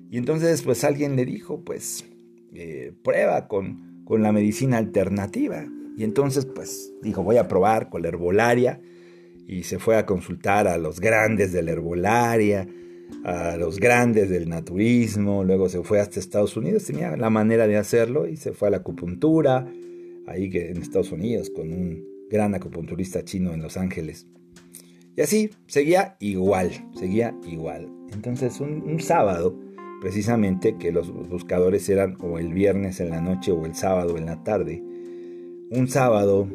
Y 0.09 0.17
entonces 0.17 0.61
pues 0.63 0.83
alguien 0.83 1.15
le 1.15 1.25
dijo, 1.25 1.63
pues 1.63 2.05
eh, 2.53 2.91
prueba 3.01 3.47
con, 3.47 4.03
con 4.03 4.21
la 4.21 4.33
medicina 4.33 4.77
alternativa. 4.77 5.65
Y 5.97 6.03
entonces, 6.03 6.45
pues, 6.45 6.93
dijo, 7.01 7.23
voy 7.23 7.37
a 7.37 7.47
probar 7.47 7.89
con 7.89 8.01
la 8.01 8.09
herbolaria. 8.09 8.81
Y 9.47 9.63
se 9.63 9.79
fue 9.79 9.97
a 9.97 10.05
consultar 10.05 10.67
a 10.67 10.77
los 10.77 10.99
grandes 10.99 11.51
de 11.51 11.61
la 11.61 11.71
herbolaria, 11.71 12.67
a 13.23 13.57
los 13.57 13.79
grandes 13.79 14.29
del 14.29 14.49
naturismo. 14.49 15.43
Luego 15.43 15.69
se 15.69 15.83
fue 15.83 15.99
hasta 15.99 16.19
Estados 16.19 16.55
Unidos, 16.57 16.85
tenía 16.85 17.15
la 17.17 17.29
manera 17.29 17.67
de 17.67 17.77
hacerlo 17.77 18.27
y 18.27 18.37
se 18.37 18.53
fue 18.53 18.69
a 18.69 18.71
la 18.71 18.77
acupuntura, 18.77 19.67
ahí 20.27 20.49
en 20.53 20.77
Estados 20.77 21.11
Unidos, 21.11 21.49
con 21.49 21.71
un 21.71 22.03
gran 22.29 22.55
acupunturista 22.55 23.23
chino 23.23 23.53
en 23.53 23.61
Los 23.61 23.77
Ángeles. 23.77 24.27
Y 25.15 25.21
así, 25.21 25.49
seguía 25.67 26.15
igual, 26.19 26.71
seguía 26.97 27.35
igual. 27.45 27.89
Entonces, 28.13 28.61
un, 28.61 28.99
sábado, 29.01 29.59
precisamente, 29.99 30.77
que 30.77 30.91
los 30.91 31.11
buscadores 31.29 31.89
eran 31.89 32.17
o 32.21 32.39
el 32.39 32.53
viernes 32.53 33.01
en 33.01 33.09
la 33.09 33.19
noche 33.19 33.51
o 33.51 33.65
el 33.65 33.75
sábado 33.75 34.17
en 34.17 34.25
la 34.25 34.43
tarde, 34.43 34.81
un 35.69 35.87
sábado, 35.87 36.47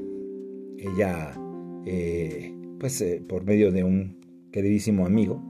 ella, 0.78 1.38
eh, 1.84 2.55
pues 2.78 3.00
eh, 3.00 3.22
por 3.26 3.44
medio 3.44 3.72
de 3.72 3.84
un 3.84 4.18
queridísimo 4.52 5.06
amigo, 5.06 5.42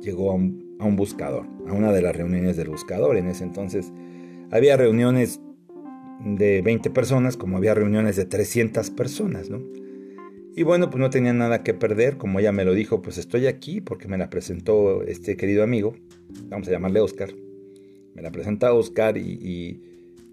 llegó 0.00 0.30
a 0.30 0.34
un, 0.34 0.96
buscador, 0.96 1.46
a 1.68 1.72
una 1.72 1.92
de 1.92 2.02
las 2.02 2.14
reuniones 2.14 2.56
del 2.56 2.68
buscador. 2.68 3.16
En 3.16 3.28
ese 3.28 3.44
entonces 3.44 3.92
había 4.50 4.76
reuniones 4.76 5.40
de 6.24 6.62
20 6.62 6.90
personas 6.90 7.36
como 7.36 7.56
había 7.56 7.74
reuniones 7.74 8.16
de 8.16 8.24
300 8.24 8.90
personas, 8.90 9.50
¿no? 9.50 9.62
Y 10.54 10.64
bueno, 10.64 10.90
pues 10.90 11.00
no 11.00 11.08
tenía 11.08 11.32
nada 11.32 11.62
que 11.62 11.72
perder, 11.72 12.18
como 12.18 12.38
ella 12.38 12.52
me 12.52 12.64
lo 12.64 12.74
dijo, 12.74 13.00
pues 13.00 13.16
estoy 13.16 13.46
aquí 13.46 13.80
porque 13.80 14.06
me 14.06 14.18
la 14.18 14.28
presentó 14.28 15.02
este 15.02 15.36
querido 15.36 15.62
amigo, 15.62 15.94
vamos 16.48 16.68
a 16.68 16.72
llamarle 16.72 17.00
Oscar, 17.00 17.30
me 18.14 18.20
la 18.20 18.30
presenta 18.30 18.74
Oscar 18.74 19.16
y, 19.16 19.80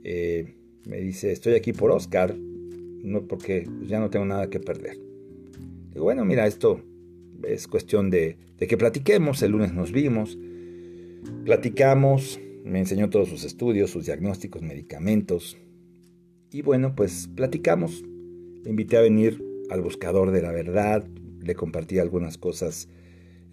eh, 0.03 0.55
me 0.85 0.97
dice, 0.99 1.31
estoy 1.31 1.53
aquí 1.53 1.71
por 1.71 1.91
Oscar, 1.91 2.35
no 2.35 3.27
porque 3.27 3.65
ya 3.87 3.99
no 3.99 4.09
tengo 4.09 4.25
nada 4.25 4.49
que 4.49 4.59
perder. 4.59 5.08
Bueno, 5.95 6.25
mira, 6.25 6.47
esto 6.47 6.81
es 7.43 7.67
cuestión 7.67 8.09
de, 8.09 8.37
de 8.57 8.67
que 8.67 8.77
platiquemos, 8.77 9.41
el 9.41 9.51
lunes 9.51 9.73
nos 9.73 9.91
vimos, 9.91 10.37
platicamos, 11.45 12.39
me 12.63 12.79
enseñó 12.79 13.09
todos 13.09 13.29
sus 13.29 13.43
estudios, 13.43 13.89
sus 13.89 14.05
diagnósticos, 14.05 14.61
medicamentos, 14.61 15.57
y 16.51 16.63
bueno, 16.63 16.95
pues 16.95 17.29
platicamos, 17.35 18.03
le 18.63 18.71
invité 18.71 18.97
a 18.97 19.01
venir 19.01 19.43
al 19.69 19.81
buscador 19.81 20.31
de 20.31 20.41
la 20.41 20.51
verdad, 20.51 21.05
le 21.41 21.53
compartí 21.53 21.99
algunas 21.99 22.39
cosas, 22.39 22.89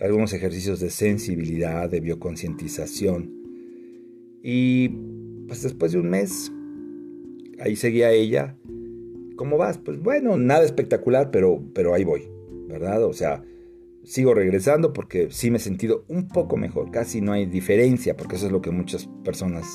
algunos 0.01 0.33
ejercicios 0.33 0.81
de 0.81 0.89
sensibilidad, 0.89 1.91
de 1.91 2.01
bioconcientización. 2.01 3.33
Y 4.43 4.89
pues 5.47 5.63
después 5.63 5.93
de 5.93 5.99
un 5.99 6.09
mes, 6.09 6.51
ahí 7.61 7.77
seguía 7.77 8.13
ella. 8.13 8.57
¿Cómo 9.37 9.59
vas? 9.59 9.79
Pues 9.79 10.01
bueno, 10.01 10.37
nada 10.37 10.65
espectacular, 10.65 11.31
pero, 11.31 11.63
pero 11.75 11.95
ahí 11.95 12.05
voy, 12.05 12.29
¿verdad? 12.69 13.05
O 13.05 13.13
sea, 13.13 13.43
sigo 14.05 14.35
regresando 14.35 14.93
porque 14.93 15.29
sí 15.31 15.51
me 15.51 15.59
he 15.59 15.61
sentido 15.61 16.05
un 16.09 16.29
poco 16.29 16.57
mejor, 16.57 16.91
casi 16.91 17.21
no 17.21 17.33
hay 17.33 17.47
diferencia, 17.47 18.17
porque 18.17 18.37
eso 18.37 18.47
es 18.47 18.53
lo 18.53 18.63
que 18.63 18.71
muchas 18.71 19.09
personas 19.25 19.67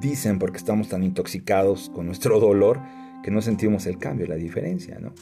dicen, 0.00 0.38
porque 0.38 0.58
estamos 0.58 0.88
tan 0.88 1.02
intoxicados 1.02 1.90
con 1.90 2.06
nuestro 2.06 2.40
dolor 2.40 2.80
que 3.22 3.30
no 3.30 3.42
sentimos 3.42 3.86
el 3.86 3.98
cambio, 3.98 4.26
la 4.26 4.36
diferencia, 4.36 4.98
¿no? 4.98 5.14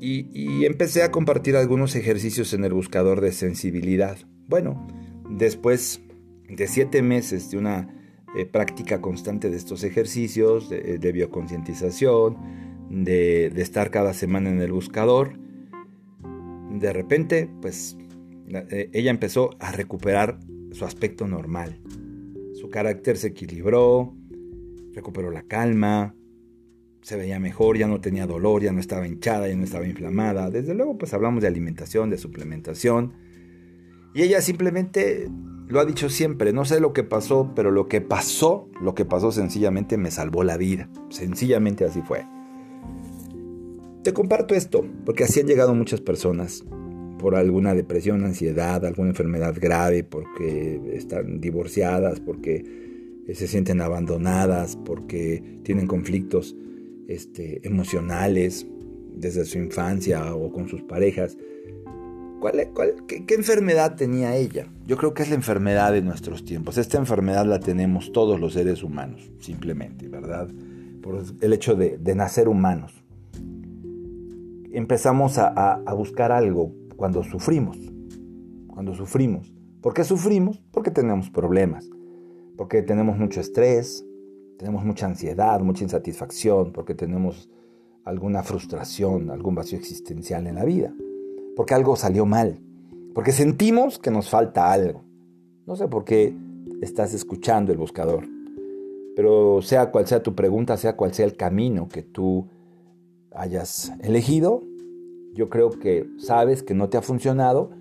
y, 0.00 0.64
empecé 0.64 1.02
a 1.02 1.10
compartir 1.10 1.56
algunos 1.56 1.94
ejercicios 1.96 2.52
en 2.54 2.64
el 2.64 2.72
buscador 2.72 3.20
de 3.20 3.32
sensibilidad. 3.32 4.16
Bueno, 4.46 4.86
después 5.28 6.00
de 6.48 6.66
siete 6.66 7.02
meses 7.02 7.50
de 7.50 7.58
una 7.58 7.88
eh, 8.36 8.46
práctica 8.46 9.00
constante 9.00 9.50
de 9.50 9.56
estos 9.56 9.84
ejercicios, 9.84 10.68
de, 10.68 11.12
bioconcientización, 11.12 12.36
de, 12.90 13.46
estar 13.56 13.90
cada 13.90 14.12
semana 14.12 14.50
en 14.50 14.60
el 14.60 14.72
buscador, 14.72 15.38
de 16.70 16.92
repente, 16.92 17.50
pues 17.60 17.96
eh, 18.48 18.90
ella 18.92 19.10
empezó 19.10 19.50
a 19.58 19.72
recuperar 19.72 20.38
su 20.72 20.84
aspecto 20.84 21.26
normal. 21.26 21.80
Su 22.54 22.68
carácter 22.68 23.16
se 23.16 23.28
equilibró, 23.28 24.14
recuperó 24.92 25.30
la 25.30 25.42
calma, 25.42 26.14
se 27.02 27.16
veía 27.16 27.38
mejor, 27.38 27.78
ya 27.78 27.86
no 27.86 28.00
tenía 28.00 28.26
dolor, 28.26 28.62
ya 28.62 28.72
no 28.72 28.80
estaba 28.80 29.06
hinchada, 29.06 29.48
ya 29.48 29.56
no 29.56 29.64
estaba 29.64 29.86
inflamada. 29.86 30.50
Desde 30.50 30.74
luego, 30.74 30.98
pues 30.98 31.14
hablamos 31.14 31.40
de 31.40 31.48
alimentación, 31.48 32.10
de 32.10 32.18
suplementación. 32.18 33.14
Y 34.14 34.22
ella 34.22 34.40
simplemente 34.40 35.28
lo 35.68 35.80
ha 35.80 35.84
dicho 35.84 36.08
siempre, 36.08 36.52
no 36.52 36.64
sé 36.64 36.80
lo 36.80 36.92
que 36.92 37.04
pasó, 37.04 37.52
pero 37.54 37.70
lo 37.70 37.88
que 37.88 38.00
pasó, 38.00 38.68
lo 38.80 38.94
que 38.94 39.04
pasó 39.04 39.32
sencillamente 39.32 39.98
me 39.98 40.10
salvó 40.10 40.42
la 40.42 40.56
vida. 40.56 40.88
Sencillamente 41.10 41.84
así 41.84 42.00
fue. 42.02 42.24
Te 44.02 44.12
comparto 44.14 44.54
esto, 44.54 44.86
porque 45.04 45.24
así 45.24 45.40
han 45.40 45.46
llegado 45.46 45.74
muchas 45.74 46.00
personas 46.00 46.64
por 47.18 47.34
alguna 47.34 47.74
depresión, 47.74 48.24
ansiedad, 48.24 48.84
alguna 48.86 49.10
enfermedad 49.10 49.54
grave, 49.60 50.04
porque 50.04 50.80
están 50.94 51.40
divorciadas, 51.40 52.20
porque 52.20 52.64
se 53.34 53.46
sienten 53.46 53.82
abandonadas, 53.82 54.76
porque 54.76 55.60
tienen 55.64 55.86
conflictos 55.86 56.56
este, 57.08 57.66
emocionales 57.66 58.66
desde 59.14 59.44
su 59.44 59.58
infancia 59.58 60.34
o 60.34 60.50
con 60.52 60.68
sus 60.68 60.82
parejas. 60.82 61.36
¿Cuál, 62.40 62.68
qué, 63.08 63.34
enfermedad 63.34 63.96
tenía 63.96 64.36
ella? 64.36 64.68
Yo 64.86 64.96
creo 64.96 65.12
que 65.12 65.22
es 65.22 65.28
la 65.28 65.34
enfermedad 65.34 65.92
de 65.92 66.02
nuestros 66.02 66.44
tiempos. 66.44 66.78
Esta 66.78 66.96
enfermedad 66.96 67.44
la 67.46 67.58
tenemos 67.58 68.12
todos 68.12 68.38
los 68.38 68.52
seres 68.52 68.84
humanos, 68.84 69.32
simplemente, 69.40 70.08
¿verdad? 70.08 70.48
Por 71.02 71.22
el 71.40 71.52
hecho 71.52 71.74
de, 71.74 71.98
nacer 72.14 72.48
humanos. 72.48 73.02
Empezamos 74.72 75.38
a, 75.38 75.48
a 75.48 75.94
buscar 75.94 76.30
algo 76.30 76.72
cuando 76.96 77.24
sufrimos. 77.24 77.76
Cuando 78.68 78.94
sufrimos. 78.94 79.52
¿Por 79.80 79.94
qué 79.94 80.04
sufrimos? 80.04 80.62
Porque 80.70 80.92
tenemos 80.92 81.30
problemas. 81.30 81.90
Porque 82.56 82.82
tenemos 82.82 83.18
mucho 83.18 83.40
estrés, 83.40 84.04
tenemos 84.58 84.84
mucha 84.84 85.06
ansiedad, 85.06 85.60
mucha 85.60 85.82
insatisfacción, 85.82 86.72
porque 86.72 86.94
tenemos 86.94 87.50
alguna 88.04 88.42
frustración, 88.42 89.30
algún 89.30 89.54
vacío 89.54 89.78
existencial 89.78 90.46
en 90.46 90.54
la 90.54 90.64
vida, 90.64 90.94
porque 91.58 91.74
algo 91.74 91.96
salió 91.96 92.24
mal, 92.24 92.60
porque 93.16 93.32
sentimos 93.32 93.98
que 93.98 94.12
nos 94.12 94.30
falta 94.30 94.70
algo. 94.70 95.02
No 95.66 95.74
sé 95.74 95.88
por 95.88 96.04
qué 96.04 96.32
estás 96.80 97.12
escuchando 97.14 97.72
el 97.72 97.78
buscador, 97.78 98.28
pero 99.16 99.60
sea 99.62 99.90
cual 99.90 100.06
sea 100.06 100.22
tu 100.22 100.36
pregunta, 100.36 100.76
sea 100.76 100.94
cual 100.94 101.12
sea 101.12 101.26
el 101.26 101.36
camino 101.36 101.88
que 101.88 102.04
tú 102.04 102.46
hayas 103.34 103.90
elegido, 104.00 104.62
yo 105.34 105.48
creo 105.48 105.70
que 105.70 106.08
sabes 106.18 106.62
que 106.62 106.74
no 106.74 106.88
te 106.90 106.96
ha 106.96 107.02
funcionado 107.02 107.72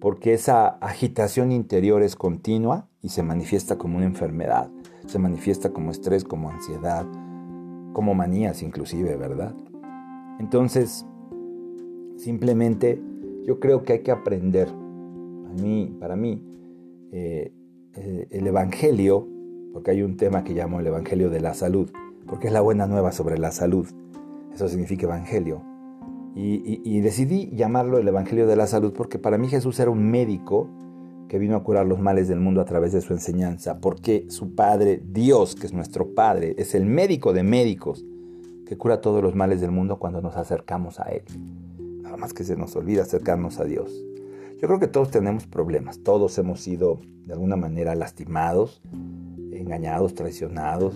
porque 0.00 0.32
esa 0.32 0.68
agitación 0.68 1.50
interior 1.50 2.04
es 2.04 2.14
continua 2.14 2.88
y 3.02 3.08
se 3.08 3.24
manifiesta 3.24 3.78
como 3.78 3.96
una 3.96 4.06
enfermedad 4.06 4.70
se 5.06 5.18
manifiesta 5.18 5.70
como 5.70 5.90
estrés, 5.90 6.24
como 6.24 6.50
ansiedad, 6.50 7.04
como 7.92 8.14
manías 8.14 8.62
inclusive, 8.62 9.16
¿verdad? 9.16 9.54
Entonces, 10.38 11.04
simplemente 12.16 13.02
yo 13.46 13.60
creo 13.60 13.82
que 13.82 13.94
hay 13.94 13.98
que 14.00 14.10
aprender, 14.10 14.68
para 16.00 16.16
mí, 16.16 16.42
eh, 17.12 17.52
eh, 17.94 18.26
el 18.30 18.46
Evangelio, 18.46 19.26
porque 19.72 19.92
hay 19.92 20.02
un 20.02 20.16
tema 20.16 20.44
que 20.44 20.52
llamo 20.52 20.80
el 20.80 20.86
Evangelio 20.86 21.30
de 21.30 21.40
la 21.40 21.54
salud, 21.54 21.90
porque 22.26 22.48
es 22.48 22.52
la 22.52 22.60
buena 22.60 22.86
nueva 22.86 23.12
sobre 23.12 23.38
la 23.38 23.52
salud, 23.52 23.86
eso 24.52 24.68
significa 24.68 25.06
Evangelio. 25.06 25.62
y 26.34 27.00
decidí 27.00 27.50
llamarlo 27.54 27.98
el 27.98 28.08
Evangelio 28.08 28.48
de 28.48 28.56
la 28.56 28.66
salud 28.66 28.92
porque 28.92 29.20
para 29.20 29.38
mí 29.38 29.46
Jesús 29.46 29.78
era 29.78 29.90
un 29.92 30.10
médico 30.10 30.68
que 31.28 31.38
vino 31.38 31.56
a 31.56 31.62
curar 31.62 31.86
los 31.86 32.00
males 32.00 32.28
del 32.28 32.40
mundo 32.40 32.60
a 32.60 32.64
través 32.64 32.92
de 32.92 33.00
su 33.00 33.12
enseñanza, 33.12 33.80
porque 33.80 34.26
su 34.28 34.54
Padre, 34.54 35.02
Dios, 35.04 35.54
que 35.54 35.66
es 35.66 35.72
nuestro 35.72 36.14
Padre, 36.14 36.54
es 36.58 36.74
el 36.74 36.86
médico 36.86 37.32
de 37.32 37.42
médicos, 37.42 38.04
que 38.66 38.76
cura 38.76 39.00
todos 39.00 39.22
los 39.22 39.34
males 39.34 39.60
del 39.60 39.70
mundo 39.70 39.98
cuando 39.98 40.20
nos 40.20 40.36
acercamos 40.36 41.00
a 41.00 41.04
Él. 41.04 41.22
Más 42.24 42.32
que 42.32 42.42
se 42.42 42.56
nos 42.56 42.74
olvida 42.74 43.02
acercarnos 43.02 43.60
a 43.60 43.64
Dios. 43.64 44.02
Yo 44.58 44.66
creo 44.66 44.80
que 44.80 44.88
todos 44.88 45.10
tenemos 45.10 45.46
problemas, 45.46 45.98
todos 45.98 46.38
hemos 46.38 46.58
sido 46.62 47.00
de 47.26 47.34
alguna 47.34 47.54
manera 47.54 47.94
lastimados, 47.94 48.80
engañados, 49.52 50.14
traicionados, 50.14 50.94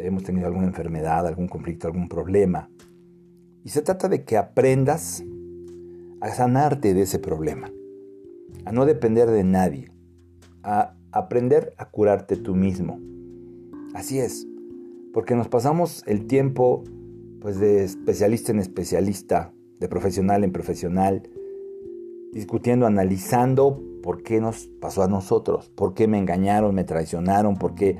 hemos 0.00 0.24
tenido 0.24 0.48
alguna 0.48 0.66
enfermedad, 0.66 1.28
algún 1.28 1.46
conflicto, 1.46 1.86
algún 1.86 2.08
problema. 2.08 2.68
Y 3.62 3.68
se 3.68 3.82
trata 3.82 4.08
de 4.08 4.24
que 4.24 4.36
aprendas 4.36 5.22
a 6.20 6.28
sanarte 6.30 6.92
de 6.92 7.02
ese 7.02 7.20
problema 7.20 7.70
a 8.64 8.72
no 8.72 8.84
depender 8.84 9.30
de 9.30 9.44
nadie, 9.44 9.92
a 10.64 10.96
aprender 11.12 11.72
a 11.76 11.88
curarte 11.88 12.36
tú 12.36 12.56
mismo. 12.56 12.98
Así 13.94 14.18
es, 14.18 14.44
porque 15.12 15.36
nos 15.36 15.46
pasamos 15.46 16.02
el 16.08 16.26
tiempo 16.26 16.82
pues 17.40 17.60
de 17.60 17.84
especialista 17.84 18.50
en 18.50 18.58
especialista, 18.58 19.52
de 19.82 19.88
profesional 19.88 20.44
en 20.44 20.52
profesional, 20.52 21.28
discutiendo, 22.32 22.86
analizando 22.86 23.78
por 24.02 24.22
qué 24.22 24.40
nos 24.40 24.68
pasó 24.80 25.02
a 25.02 25.08
nosotros, 25.08 25.70
por 25.74 25.92
qué 25.92 26.08
me 26.08 26.18
engañaron, 26.18 26.74
me 26.74 26.84
traicionaron, 26.84 27.56
por 27.56 27.74
qué 27.74 27.98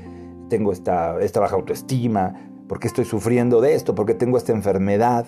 tengo 0.49 0.73
esta, 0.73 1.21
esta 1.21 1.41
baja 1.41 1.57
autoestima, 1.57 2.53
¿Por 2.73 2.81
qué 2.81 2.87
estoy 2.89 3.05
sufriendo 3.05 3.61
de 3.61 3.75
esto? 3.75 3.95
¿Por 3.95 4.07
qué 4.07 4.15
tengo 4.15 4.39
esta 4.39 4.53
enfermedad? 4.53 5.27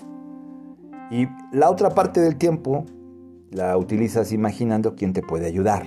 Y 1.10 1.26
la 1.52 1.68
otra 1.68 1.90
parte 1.90 2.22
del 2.22 2.36
tiempo 2.36 2.86
la 3.50 3.76
utilizas 3.76 4.32
imaginando 4.32 4.94
quién 4.94 5.12
te 5.12 5.20
puede 5.20 5.44
ayudar. 5.44 5.84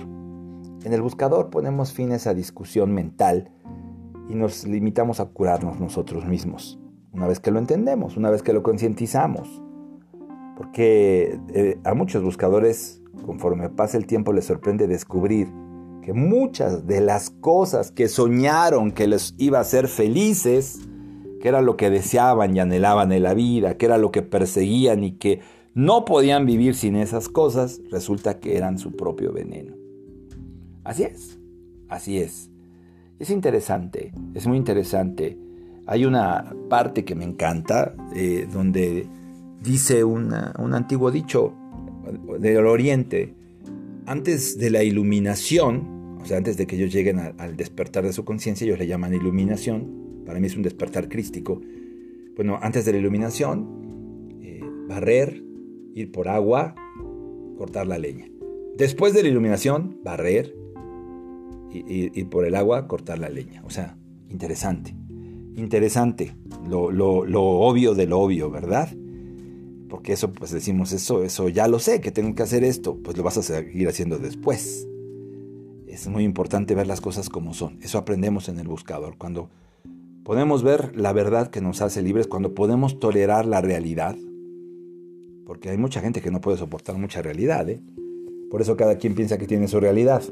En 0.84 0.92
el 0.92 1.02
buscador 1.02 1.50
ponemos 1.50 1.92
fin 1.92 2.12
a 2.12 2.14
esa 2.14 2.32
discusión 2.32 2.94
mental 2.94 3.50
y 4.28 4.36
nos 4.36 4.68
limitamos 4.68 5.18
a 5.18 5.24
curarnos 5.24 5.80
nosotros 5.80 6.26
mismos. 6.26 6.78
Una 7.12 7.26
vez 7.26 7.40
que 7.40 7.50
lo 7.50 7.58
entendemos, 7.58 8.16
una 8.16 8.30
vez 8.30 8.44
que 8.44 8.52
lo 8.52 8.62
concientizamos. 8.62 9.60
Porque 10.58 11.38
eh, 11.54 11.78
a 11.84 11.94
muchos 11.94 12.20
buscadores, 12.24 13.00
conforme 13.24 13.70
pasa 13.70 13.96
el 13.96 14.06
tiempo, 14.06 14.32
les 14.32 14.44
sorprende 14.44 14.88
descubrir 14.88 15.46
que 16.02 16.12
muchas 16.12 16.84
de 16.84 17.00
las 17.00 17.30
cosas 17.30 17.92
que 17.92 18.08
soñaron 18.08 18.90
que 18.90 19.06
les 19.06 19.36
iba 19.38 19.58
a 19.58 19.60
hacer 19.60 19.86
felices, 19.86 20.80
que 21.40 21.46
era 21.46 21.62
lo 21.62 21.76
que 21.76 21.90
deseaban 21.90 22.56
y 22.56 22.58
anhelaban 22.58 23.12
en 23.12 23.22
la 23.22 23.34
vida, 23.34 23.76
que 23.76 23.86
era 23.86 23.98
lo 23.98 24.10
que 24.10 24.22
perseguían 24.22 25.04
y 25.04 25.12
que 25.12 25.42
no 25.74 26.04
podían 26.04 26.44
vivir 26.44 26.74
sin 26.74 26.96
esas 26.96 27.28
cosas, 27.28 27.80
resulta 27.92 28.40
que 28.40 28.56
eran 28.56 28.78
su 28.78 28.96
propio 28.96 29.32
veneno. 29.32 29.76
Así 30.82 31.04
es, 31.04 31.38
así 31.88 32.18
es. 32.18 32.50
Es 33.20 33.30
interesante, 33.30 34.10
es 34.34 34.48
muy 34.48 34.56
interesante. 34.56 35.38
Hay 35.86 36.04
una 36.04 36.52
parte 36.68 37.04
que 37.04 37.14
me 37.14 37.24
encanta 37.24 37.94
eh, 38.12 38.48
donde 38.52 39.06
dice 39.62 40.04
un 40.04 40.32
antiguo 40.32 41.10
dicho 41.10 41.54
del 42.38 42.66
Oriente, 42.66 43.34
antes 44.06 44.58
de 44.58 44.70
la 44.70 44.82
iluminación, 44.82 46.18
o 46.20 46.24
sea, 46.24 46.38
antes 46.38 46.56
de 46.56 46.66
que 46.66 46.76
ellos 46.76 46.92
lleguen 46.92 47.18
al 47.18 47.56
despertar 47.56 48.04
de 48.04 48.12
su 48.12 48.24
conciencia, 48.24 48.64
ellos 48.64 48.78
le 48.78 48.86
llaman 48.86 49.14
iluminación, 49.14 50.22
para 50.24 50.40
mí 50.40 50.46
es 50.46 50.56
un 50.56 50.62
despertar 50.62 51.08
crístico. 51.08 51.60
Bueno, 52.36 52.58
antes 52.62 52.84
de 52.84 52.92
la 52.92 52.98
iluminación, 52.98 54.38
eh, 54.42 54.62
barrer, 54.88 55.42
ir 55.94 56.10
por 56.12 56.28
agua, 56.28 56.74
cortar 57.56 57.86
la 57.86 57.98
leña. 57.98 58.30
Después 58.76 59.12
de 59.12 59.22
la 59.22 59.28
iluminación, 59.28 59.98
barrer, 60.04 60.54
ir, 61.72 62.28
por 62.28 62.46
el 62.46 62.54
agua, 62.54 62.86
cortar 62.86 63.18
la 63.18 63.28
leña. 63.28 63.62
O 63.64 63.70
sea, 63.70 63.98
interesante. 64.30 64.94
Interesante. 65.56 66.36
Lo, 66.68 66.92
lo, 66.92 67.42
obvio 67.42 67.94
de 67.94 68.06
lo 68.06 68.20
obvio, 68.20 68.50
¿verdad? 68.50 68.88
Porque 69.88 70.12
eso, 70.12 70.32
pues 70.32 70.50
decimos, 70.50 70.92
eso, 70.92 71.24
eso 71.24 71.48
ya 71.48 71.66
lo 71.66 71.78
sé, 71.78 72.00
que 72.00 72.10
tengo 72.10 72.34
que 72.34 72.42
hacer 72.42 72.64
esto, 72.64 72.98
pues 73.02 73.16
lo 73.16 73.22
vas 73.22 73.38
a 73.38 73.42
seguir 73.42 73.88
haciendo 73.88 74.18
después. 74.18 74.86
Es 75.86 76.06
muy 76.08 76.24
importante 76.24 76.74
ver 76.74 76.86
las 76.86 77.00
cosas 77.00 77.28
como 77.30 77.54
son. 77.54 77.78
Eso 77.82 77.98
aprendemos 77.98 78.48
en 78.48 78.58
el 78.58 78.68
buscador. 78.68 79.16
Cuando 79.16 79.48
podemos 80.24 80.62
ver 80.62 80.96
la 80.96 81.12
verdad 81.12 81.48
que 81.48 81.60
nos 81.60 81.80
hace 81.80 82.02
libres, 82.02 82.26
cuando 82.26 82.54
podemos 82.54 83.00
tolerar 83.00 83.46
la 83.46 83.60
realidad, 83.60 84.16
porque 85.46 85.70
hay 85.70 85.78
mucha 85.78 86.02
gente 86.02 86.20
que 86.20 86.30
no 86.30 86.42
puede 86.42 86.58
soportar 86.58 86.98
mucha 86.98 87.22
realidad. 87.22 87.68
¿eh? 87.70 87.80
Por 88.50 88.60
eso 88.60 88.76
cada 88.76 88.98
quien 88.98 89.14
piensa 89.14 89.38
que 89.38 89.46
tiene 89.46 89.66
su 89.66 89.80
realidad. 89.80 90.22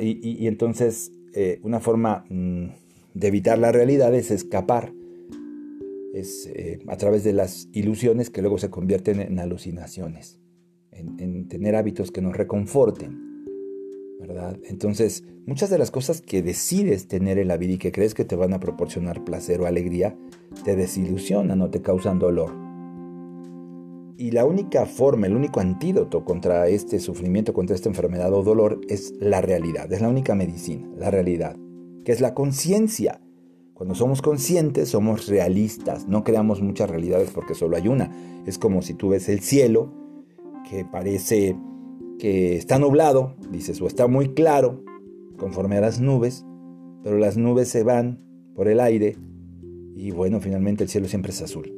y, 0.00 0.46
entonces 0.46 1.10
eh, 1.34 1.58
una 1.62 1.80
forma 1.80 2.24
mm, 2.28 2.66
de 3.14 3.26
evitar 3.26 3.58
la 3.58 3.72
realidad 3.72 4.14
es 4.14 4.30
escapar. 4.30 4.92
Es 6.12 6.46
eh, 6.46 6.80
a 6.88 6.96
través 6.96 7.24
de 7.24 7.32
las 7.32 7.68
ilusiones 7.72 8.30
que 8.30 8.42
luego 8.42 8.58
se 8.58 8.70
convierten 8.70 9.20
en 9.20 9.38
alucinaciones. 9.38 10.38
En, 10.90 11.18
en 11.20 11.48
tener 11.48 11.74
hábitos 11.74 12.10
que 12.10 12.20
nos 12.20 12.36
reconforten. 12.36 13.32
¿verdad? 14.20 14.58
Entonces, 14.64 15.24
muchas 15.46 15.70
de 15.70 15.78
las 15.78 15.90
cosas 15.90 16.20
que 16.20 16.42
decides 16.42 17.08
tener 17.08 17.38
en 17.38 17.48
la 17.48 17.56
vida 17.56 17.72
y 17.72 17.78
que 17.78 17.92
crees 17.92 18.14
que 18.14 18.24
te 18.24 18.36
van 18.36 18.52
a 18.52 18.60
proporcionar 18.60 19.24
placer 19.24 19.60
o 19.60 19.66
alegría, 19.66 20.16
te 20.64 20.76
desilusionan 20.76 21.60
o 21.60 21.70
te 21.70 21.82
causan 21.82 22.18
dolor. 22.18 22.52
Y 24.16 24.30
la 24.30 24.44
única 24.44 24.86
forma, 24.86 25.26
el 25.26 25.34
único 25.34 25.60
antídoto 25.60 26.24
contra 26.24 26.68
este 26.68 27.00
sufrimiento, 27.00 27.52
contra 27.52 27.74
esta 27.74 27.88
enfermedad 27.88 28.32
o 28.32 28.42
dolor 28.42 28.80
es 28.88 29.14
la 29.18 29.40
realidad, 29.40 29.92
es 29.92 30.00
la 30.00 30.08
única 30.08 30.34
medicina, 30.34 30.88
la 30.96 31.10
realidad, 31.10 31.56
que 32.04 32.12
es 32.12 32.20
la 32.20 32.34
conciencia. 32.34 33.20
Cuando 33.82 33.96
somos 33.96 34.22
conscientes 34.22 34.90
somos 34.90 35.26
realistas, 35.26 36.06
no 36.06 36.22
creamos 36.22 36.62
muchas 36.62 36.88
realidades 36.88 37.30
porque 37.34 37.56
solo 37.56 37.76
hay 37.76 37.88
una. 37.88 38.12
Es 38.46 38.56
como 38.56 38.80
si 38.80 38.94
tú 38.94 39.08
ves 39.08 39.28
el 39.28 39.40
cielo 39.40 39.92
que 40.70 40.84
parece 40.84 41.56
que 42.20 42.54
está 42.54 42.78
nublado, 42.78 43.34
dices, 43.50 43.80
o 43.80 43.88
está 43.88 44.06
muy 44.06 44.34
claro, 44.34 44.84
conforme 45.36 45.78
a 45.78 45.80
las 45.80 46.00
nubes, 46.00 46.46
pero 47.02 47.18
las 47.18 47.36
nubes 47.36 47.70
se 47.70 47.82
van 47.82 48.20
por 48.54 48.68
el 48.68 48.78
aire 48.78 49.16
y 49.96 50.12
bueno, 50.12 50.40
finalmente 50.40 50.84
el 50.84 50.88
cielo 50.88 51.08
siempre 51.08 51.32
es 51.32 51.42
azul. 51.42 51.74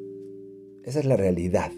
Esa 0.82 0.98
es 0.98 1.06
la 1.06 1.16
realidad. 1.16 1.72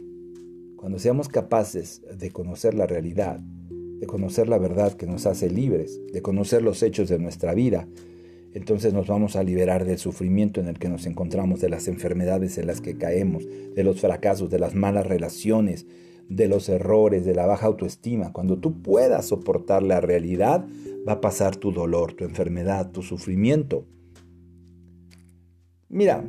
Cuando 0.75 0.99
seamos 0.99 1.29
capaces 1.29 2.03
de 2.19 2.33
conocer 2.33 2.75
la 2.75 2.89
realidad, 2.89 3.39
de 3.39 4.07
conocer 4.09 4.49
la 4.49 4.59
verdad 4.59 4.95
que 4.95 5.07
nos 5.07 5.25
hace 5.25 5.49
libres, 5.49 6.01
de 6.13 6.21
conocer 6.21 6.63
los 6.63 6.83
hechos 6.83 7.09
de 7.09 7.21
nuestra 7.21 7.55
vida, 7.55 7.87
entonces 8.57 8.95
nos 8.95 9.07
vamos 9.07 9.37
a 9.37 9.43
liberar 9.43 9.85
del 9.85 9.99
sufrimiento 9.99 10.63
en 10.63 10.69
el 10.69 10.79
que 10.79 10.89
nos 10.89 11.05
encontramos, 11.05 11.61
de 11.61 11.69
las 11.69 11.89
enfermedades 11.89 12.57
en 12.57 12.67
las 12.67 12.81
que 12.81 12.97
caemos, 12.97 13.45
de 13.75 13.85
los 13.85 14.01
fracasos, 14.01 14.49
de 14.49 14.59
las 14.59 14.75
malas 14.75 15.07
relaciones, 15.07 15.85
de 16.31 16.49
los 16.49 16.71
errores, 16.71 17.27
de 17.27 17.35
la 17.35 17.45
baja 17.45 17.67
autoestima. 17.67 18.33
Cuando 18.33 18.57
tú 18.57 18.81
puedas 18.81 19.27
soportar 19.27 19.83
la 19.83 20.01
realidad, 20.01 20.67
va 21.07 21.13
a 21.13 21.21
pasar 21.21 21.57
tu 21.57 21.71
dolor, 21.71 22.15
tu 22.15 22.25
enfermedad, 22.25 22.93
tu 22.93 23.03
sufrimiento. 23.03 23.85
Mira, 25.91 26.25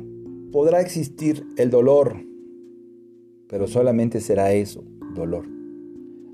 podrá 0.52 0.82
existir 0.82 1.46
el 1.56 1.70
dolor, 1.70 2.14
pero 3.48 3.66
solamente 3.66 4.20
será 4.20 4.52
eso, 4.52 4.84
dolor. 5.14 5.46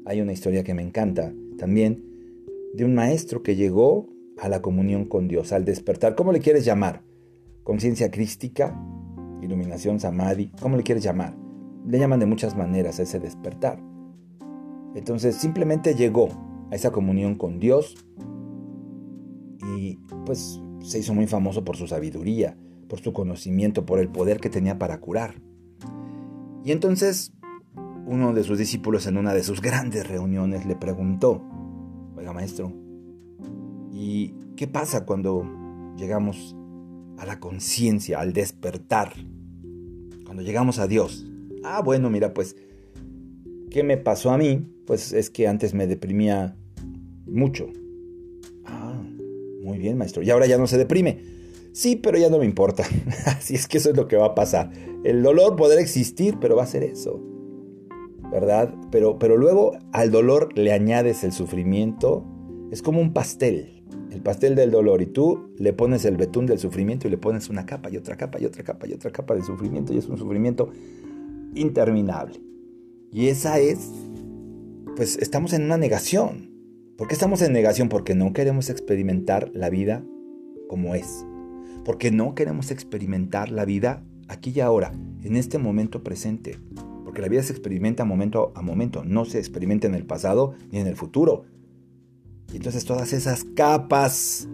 Hay 0.07 0.21
una 0.21 0.33
historia 0.33 0.65
que 0.65 0.75
me 0.75 0.83
encanta 0.83 1.33
también 1.57 2.03
de 2.75 2.85
un 2.85 2.97
maestro 2.97 3.45
que 3.45 3.55
llegó 3.55 4.13
a 4.38 4.49
la 4.49 4.62
comunión 4.62 5.05
con 5.05 5.29
Dios, 5.29 5.53
al 5.53 5.64
despertar. 5.64 6.14
¿Cómo 6.14 6.33
le 6.33 6.40
quieres 6.40 6.64
llamar? 6.64 7.03
¿Conciencia 7.62 8.11
crística? 8.11 8.79
¿Iluminación 9.42 10.01
samadhi? 10.01 10.51
¿Cómo 10.61 10.77
le 10.77 10.83
quieres 10.83 11.05
llamar? 11.05 11.37
Le 11.87 11.99
llaman 11.99 12.20
de 12.20 12.27
muchas 12.27 12.57
maneras 12.57 12.99
ese 12.99 13.20
despertar. 13.20 13.83
Entonces 14.94 15.37
simplemente 15.37 15.94
llegó 15.94 16.29
a 16.70 16.75
esa 16.75 16.90
comunión 16.90 17.35
con 17.35 17.59
Dios 17.59 17.94
y 19.77 19.97
pues 20.25 20.61
se 20.81 20.99
hizo 20.99 21.14
muy 21.14 21.27
famoso 21.27 21.64
por 21.64 21.77
su 21.77 21.87
sabiduría, 21.87 22.57
por 22.88 23.01
su 23.01 23.12
conocimiento, 23.12 23.87
por 23.87 23.99
el 23.99 24.09
poder 24.09 24.40
que 24.40 24.51
tenía 24.51 24.79
para 24.79 25.01
curar. 25.01 25.35
Y 26.64 26.73
entonces 26.73 27.33
uno 28.07 28.33
de 28.33 28.44
sus 28.44 28.59
discípulos 28.59 29.07
en 29.07 29.16
una 29.16 29.35
de 29.35 29.42
sus 29.42 29.61
grandes 29.61 30.07
reuniones 30.09 30.66
le 30.66 30.77
preguntó, 30.77 31.42
oiga 32.16 32.33
maestro, 32.33 32.73
¿y 33.95 34.35
qué 34.57 34.67
pasa 34.67 35.07
cuando 35.07 35.45
llegamos 35.97 36.57
a 37.17 37.27
la 37.27 37.41
conciencia, 37.41 38.21
al 38.21 38.33
despertar? 38.33 39.13
Cuando 40.25 40.43
llegamos 40.43 40.79
a 40.79 40.87
Dios. 40.87 41.27
Ah, 41.63 41.81
bueno, 41.83 42.11
mira, 42.11 42.35
pues, 42.35 42.57
¿qué 43.71 43.83
me 43.83 43.97
pasó 43.97 44.31
a 44.33 44.39
mí? 44.39 44.67
Pues 44.87 45.13
es 45.13 45.31
que 45.31 45.47
antes 45.47 45.73
me 45.73 45.87
deprimía 45.87 46.57
mucho. 47.27 47.69
Ah, 48.65 49.01
muy 49.63 49.79
bien, 49.79 49.97
maestro. 49.97 50.23
Y 50.23 50.31
ahora 50.31 50.47
ya 50.47 50.59
no 50.59 50.67
se 50.67 50.77
deprime. 50.77 51.21
Sí, 51.73 51.97
pero 51.97 52.19
ya 52.19 52.31
no 52.31 52.39
me 52.39 52.45
importa. 52.45 52.85
Así 53.27 53.55
es 53.55 53.67
que 53.67 53.79
eso 53.79 53.91
es 53.91 53.97
lo 53.97 54.07
que 54.09 54.17
va 54.17 54.27
a 54.27 54.35
pasar. 54.35 54.71
El 55.05 55.23
dolor 55.23 55.57
podrá 55.57 55.81
existir, 55.81 56.39
pero 56.41 56.57
va 56.57 56.63
a 56.63 56.67
ser 56.67 56.83
eso. 56.83 57.21
¿Verdad? 58.31 58.75
Pero, 58.91 59.19
pero 59.19 59.37
luego 59.37 59.73
al 59.93 60.11
dolor 60.11 60.57
le 60.57 60.73
añades 60.73 61.25
el 61.25 61.33
sufrimiento. 61.33 62.25
Es 62.71 62.83
como 62.83 63.01
un 63.01 63.13
pastel. 63.13 63.84
El 64.11 64.21
pastel 64.21 64.55
del 64.55 64.71
dolor. 64.71 65.03
Y 65.03 65.07
tú 65.07 65.51
le 65.59 65.73
pones 65.73 66.05
el 66.05 66.17
betún 66.17 66.47
del 66.47 66.59
sufrimiento 66.59 67.09
y 67.09 67.11
le 67.11 67.19
pones 67.19 67.49
una 67.49 67.67
capa 67.67 67.90
y 67.90 67.97
otra 67.97 68.17
capa 68.17 68.40
y 68.40 68.47
otra 68.47 68.62
capa 68.62 68.87
y 68.87 68.93
otra 68.93 69.11
capa 69.11 69.35
de 69.35 69.43
sufrimiento. 69.43 69.93
Y 69.93 69.99
es 69.99 70.07
un 70.09 70.19
sufrimiento 70.19 70.71
interminable. 71.55 72.40
Y 73.12 73.29
esa 73.29 73.59
es, 73.59 73.90
pues 74.97 75.17
estamos 75.19 75.53
en 75.53 75.64
una 75.64 75.77
negación. 75.77 76.51
¿Por 76.97 77.09
qué 77.09 77.14
estamos 77.14 77.43
en 77.43 77.53
negación? 77.53 77.88
Porque 77.88 78.14
no 78.14 78.33
queremos 78.33 78.71
experimentar 78.71 79.51
la 79.53 79.71
vida 79.71 80.05
como 80.69 80.95
es. 80.95 81.25
Porque 81.85 82.11
no 82.11 82.35
queremos 82.35 82.71
experimentar 82.71 83.51
la 83.51 83.64
vida 83.64 84.05
aquí 84.29 84.53
y 84.55 84.61
ahora, 84.61 84.93
en 85.23 85.37
este 85.37 85.59
momento 85.59 86.03
presente. 86.03 86.59
Porque 87.05 87.21
la 87.21 87.29
vida 87.29 87.43
se 87.43 87.53
experimenta 87.53 88.05
momento 88.05 88.53
a 88.55 88.62
momento, 88.62 89.05
no 89.05 89.25
se 89.25 89.38
experimenta 89.38 89.87
en 89.87 89.95
el 89.95 90.07
pasado 90.07 90.55
ni 90.71 90.79
en 90.79 90.87
el 90.87 90.97
futuro. 90.97 91.45
Y 92.53 92.57
entonces 92.57 92.85
todas 92.85 93.13
esas 93.13 93.45
capas 93.45 94.49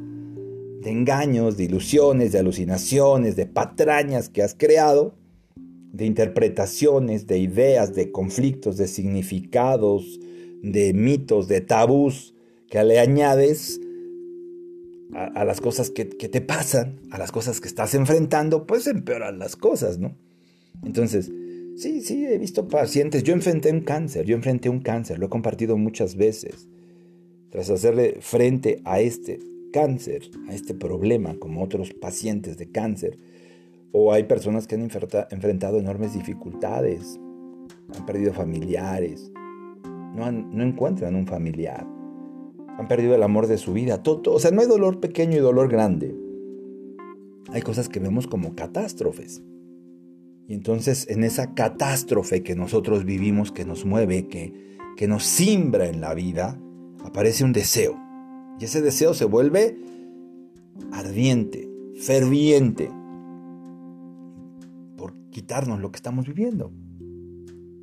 de 0.81 0.91
engaños, 0.91 1.57
de 1.57 1.65
ilusiones, 1.65 2.33
de 2.33 2.39
alucinaciones, 2.39 3.37
de 3.37 3.47
patrañas 3.47 4.29
que 4.29 4.43
has 4.43 4.55
creado, 4.55 5.15
de 5.93 6.07
interpretaciones, 6.07 7.27
de 7.27 7.39
ideas, 7.39 7.95
de 7.95 8.11
conflictos, 8.13 8.77
de 8.77 8.89
significados, 8.89 10.21
de 10.63 10.95
mitos, 10.95 11.49
de 11.49 11.61
tabús 11.61 12.35
que 12.71 12.83
le 12.85 13.01
añades, 13.01 13.81
a, 15.13 15.45
las 15.45 15.61
cosas 15.61 15.91
que, 15.91 16.05
te 16.05 16.41
pasan, 16.41 17.01
a 17.11 17.19
las 17.19 17.33
cosas 17.33 17.61
que 17.61 17.69
estás 17.69 17.95
enfrentando, 17.95 18.67
pues 18.67 18.87
empeoran 18.87 19.39
las 19.39 19.57
cosas, 19.57 19.99
¿no? 19.99 20.17
Entonces, 20.85 21.31
sí, 21.77 22.01
sí, 22.01 22.25
he 22.25 22.39
visto 22.39 22.69
pacientes, 22.69 23.23
yo 23.25 23.35
enfrenté 23.35 23.73
un 23.73 23.81
cáncer, 23.81 24.25
yo 24.25 24.37
enfrenté 24.37 24.69
un 24.69 24.81
cáncer, 24.81 25.19
lo 25.19 25.27
he 25.27 25.29
compartido 25.29 25.77
muchas 25.77 26.15
veces. 26.15 26.69
Tras 27.51 27.69
hacerle 27.69 28.19
frente 28.21 28.81
a 28.85 29.01
este 29.01 29.41
cáncer, 29.73 30.23
a 30.49 30.55
este 30.55 30.75
problema, 30.75 31.35
como 31.39 31.63
otros 31.63 31.93
pacientes 31.95 32.57
de 32.57 32.71
cáncer, 32.71 33.19
o 33.93 34.13
hay 34.13 34.25
personas 34.25 34.67
que 34.67 34.77
han 34.77 34.83
enfrentado 34.83 35.79
enormes 35.79 36.15
dificultades, 36.15 37.19
han 37.97 38.07
perdido 38.07 38.33
familiares, 38.33 39.33
no, 40.15 40.29
encuentran 40.63 41.17
un 41.17 41.27
familiar, 41.27 41.87
han 42.79 42.89
perdido 42.89 43.15
el 43.15 43.23
amor 43.23 43.47
de 43.47 43.59
su 43.59 43.73
vida. 43.73 44.03
Todo, 44.03 44.33
o 44.33 44.39
sea, 44.39 44.51
no 44.51 44.61
hay 44.61 44.69
dolor 44.69 45.01
pequeño 45.01 45.37
y 45.37 45.41
dolor 45.41 45.69
grande. 45.69 46.15
Hay 47.49 47.63
cosas 47.63 47.89
que 47.89 48.01
vemos 48.01 48.27
como 48.27 48.55
catástrofes. 48.55 49.43
Y 50.47 50.55
entonces 50.55 51.07
en 51.09 51.25
esa 51.25 51.55
catástrofe 51.55 52.43
que 52.43 52.57
nosotros 52.57 53.05
vivimos, 53.05 53.53
que 53.53 53.65
nos 53.65 53.85
mueve, 53.85 54.29
que, 54.29 54.53
que 54.97 55.07
nos 55.07 55.25
simbra 55.25 55.89
en 55.89 56.01
la 56.01 56.15
vida, 56.15 56.61
aparece 57.05 57.45
un 57.45 57.53
deseo. 57.53 57.97
Y 58.59 58.65
ese 58.65 58.83
deseo 58.83 59.15
se 59.15 59.25
vuelve 59.25 59.77
ardiente, 60.93 61.69
ferviente, 62.01 62.91
por 64.97 65.15
quitarnos 65.31 65.81
lo 65.81 65.91
que 65.91 65.97
estamos 65.97 66.27
viviendo. 66.27 66.73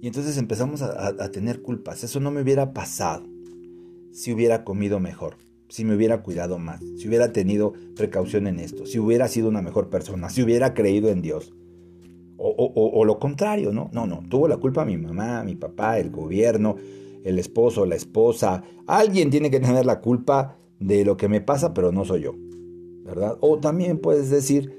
Y 0.02 0.08
entonces 0.08 0.38
empezamos 0.38 0.82
a, 0.82 1.32
tener 1.32 1.62
culpas. 1.62 2.04
Eso 2.04 2.20
no 2.20 2.32
me 2.32 2.42
hubiera 2.42 2.74
pasado 2.74 3.26
si 4.12 4.32
hubiera 4.32 4.64
comido 4.64 5.00
mejor, 5.00 5.38
si 5.70 5.84
me 5.84 5.96
hubiera 5.96 6.22
cuidado 6.22 6.60
más, 6.60 6.82
si 6.98 7.08
hubiera 7.08 7.32
tenido 7.32 7.74
precaución 7.96 8.48
en 8.48 8.60
esto, 8.60 8.86
si 8.86 9.00
hubiera 9.00 9.28
sido 9.28 9.50
una 9.50 9.62
mejor 9.62 9.90
persona, 9.90 10.30
si 10.30 10.42
hubiera 10.44 10.74
creído 10.74 11.10
en 11.10 11.22
Dios. 11.22 11.54
O, 12.40 13.04
lo 13.04 13.18
contrario, 13.18 13.74
¿no? 13.74 13.90
No, 13.94 14.06
no, 14.06 14.24
tuvo 14.30 14.48
la 14.48 14.58
culpa 14.58 14.86
mi 14.86 14.96
mamá, 14.96 15.44
mi 15.44 15.56
papá, 15.56 15.98
el 15.98 16.12
gobierno, 16.12 16.76
el 17.28 17.40
esposo, 17.40 17.86
la 17.86 17.96
esposa. 17.96 18.64
Alguien 18.88 19.30
tiene 19.30 19.52
que 19.52 19.60
tener 19.60 19.86
la 19.86 20.00
culpa 20.00 20.58
de 20.80 21.04
lo 21.04 21.18
que 21.18 21.28
me 21.28 21.42
pasa, 21.42 21.74
pero 21.74 21.92
no 21.92 22.06
soy 22.06 22.22
yo, 22.22 22.34
¿verdad? 23.04 23.38
O 23.42 23.60
también 23.60 24.00
puedes 24.00 24.30
decir, 24.30 24.72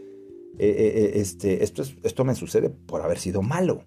eh, 0.59 0.69
eh, 0.69 0.93
eh, 0.95 1.13
este, 1.17 1.63
esto, 1.63 1.83
esto 2.03 2.25
me 2.25 2.35
sucede 2.35 2.71
por 2.71 3.03
haber 3.03 3.19
sido 3.19 3.43
malo, 3.43 3.85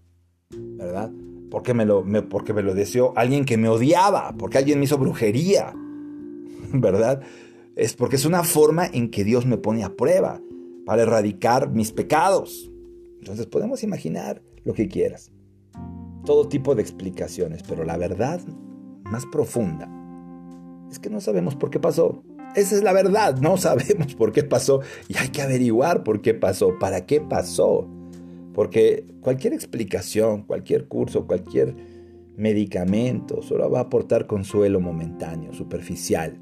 ¿verdad? 0.52 1.12
Porque 1.50 1.74
me, 1.74 1.86
lo, 1.86 2.06
porque 2.30 2.54
me 2.54 2.62
lo 2.62 2.76
deseó 2.76 3.13
alguien 3.17 3.45
que 3.45 3.58
me 3.58 3.67
odiaba, 3.67 4.36
porque 4.38 4.60
alguien 4.60 4.78
me 4.78 4.86
hizo 4.86 5.00
brujería, 5.00 5.74
¿verdad? 6.74 7.21
Es 7.76 7.95
porque 7.95 8.17
es 8.17 8.26
una 8.26 8.43
forma 8.43 8.86
en 8.86 9.10
que 9.10 9.24
Dios 9.24 9.47
me 9.47 9.58
pone 9.58 9.84
a 9.84 9.95
prueba 9.95 10.39
para 10.86 11.02
erradicar 11.02 11.71
mis 11.71 11.91
pecados. 11.91 12.69
Entonces 13.19 13.47
podemos 13.47 13.82
imaginar 13.82 14.43
lo 14.63 14.74
que 14.74 14.88
quieras. 14.88 15.32
Todo 16.26 16.48
tipo 16.48 16.76
de 16.76 16.82
explicaciones, 16.82 17.64
pero 17.64 17.84
la 17.84 17.98
verdad 17.98 18.40
más 19.04 19.26
profunda 19.26 19.90
es 20.92 21.00
que 21.00 21.10
no 21.10 21.22
sabemos 21.22 21.56
por 21.56 21.70
qué 21.70 21.80
pasó. 21.80 22.22
Esa 22.56 22.76
es 22.76 22.84
la 22.84 22.94
verdad, 22.94 23.38
no 23.40 23.58
sabemos 23.58 24.14
por 24.14 24.32
qué 24.32 24.44
pasó 24.44 24.82
y 25.08 25.18
hay 25.18 25.30
que 25.30 25.42
averiguar 25.42 26.04
por 26.04 26.22
qué 26.22 26.34
pasó, 26.34 26.78
para 26.80 27.06
qué 27.06 27.22
pasó. 27.22 27.88
Porque 28.54 29.06
cualquier 29.22 29.54
explicación, 29.54 30.44
cualquier 30.44 30.88
curso, 30.88 31.26
cualquier 31.26 31.74
medicamento 32.36 33.42
solo 33.42 33.70
va 33.70 33.80
a 33.80 33.84
aportar 33.84 34.28
consuelo 34.28 34.82
momentáneo, 34.82 35.54
superficial. 35.54 36.38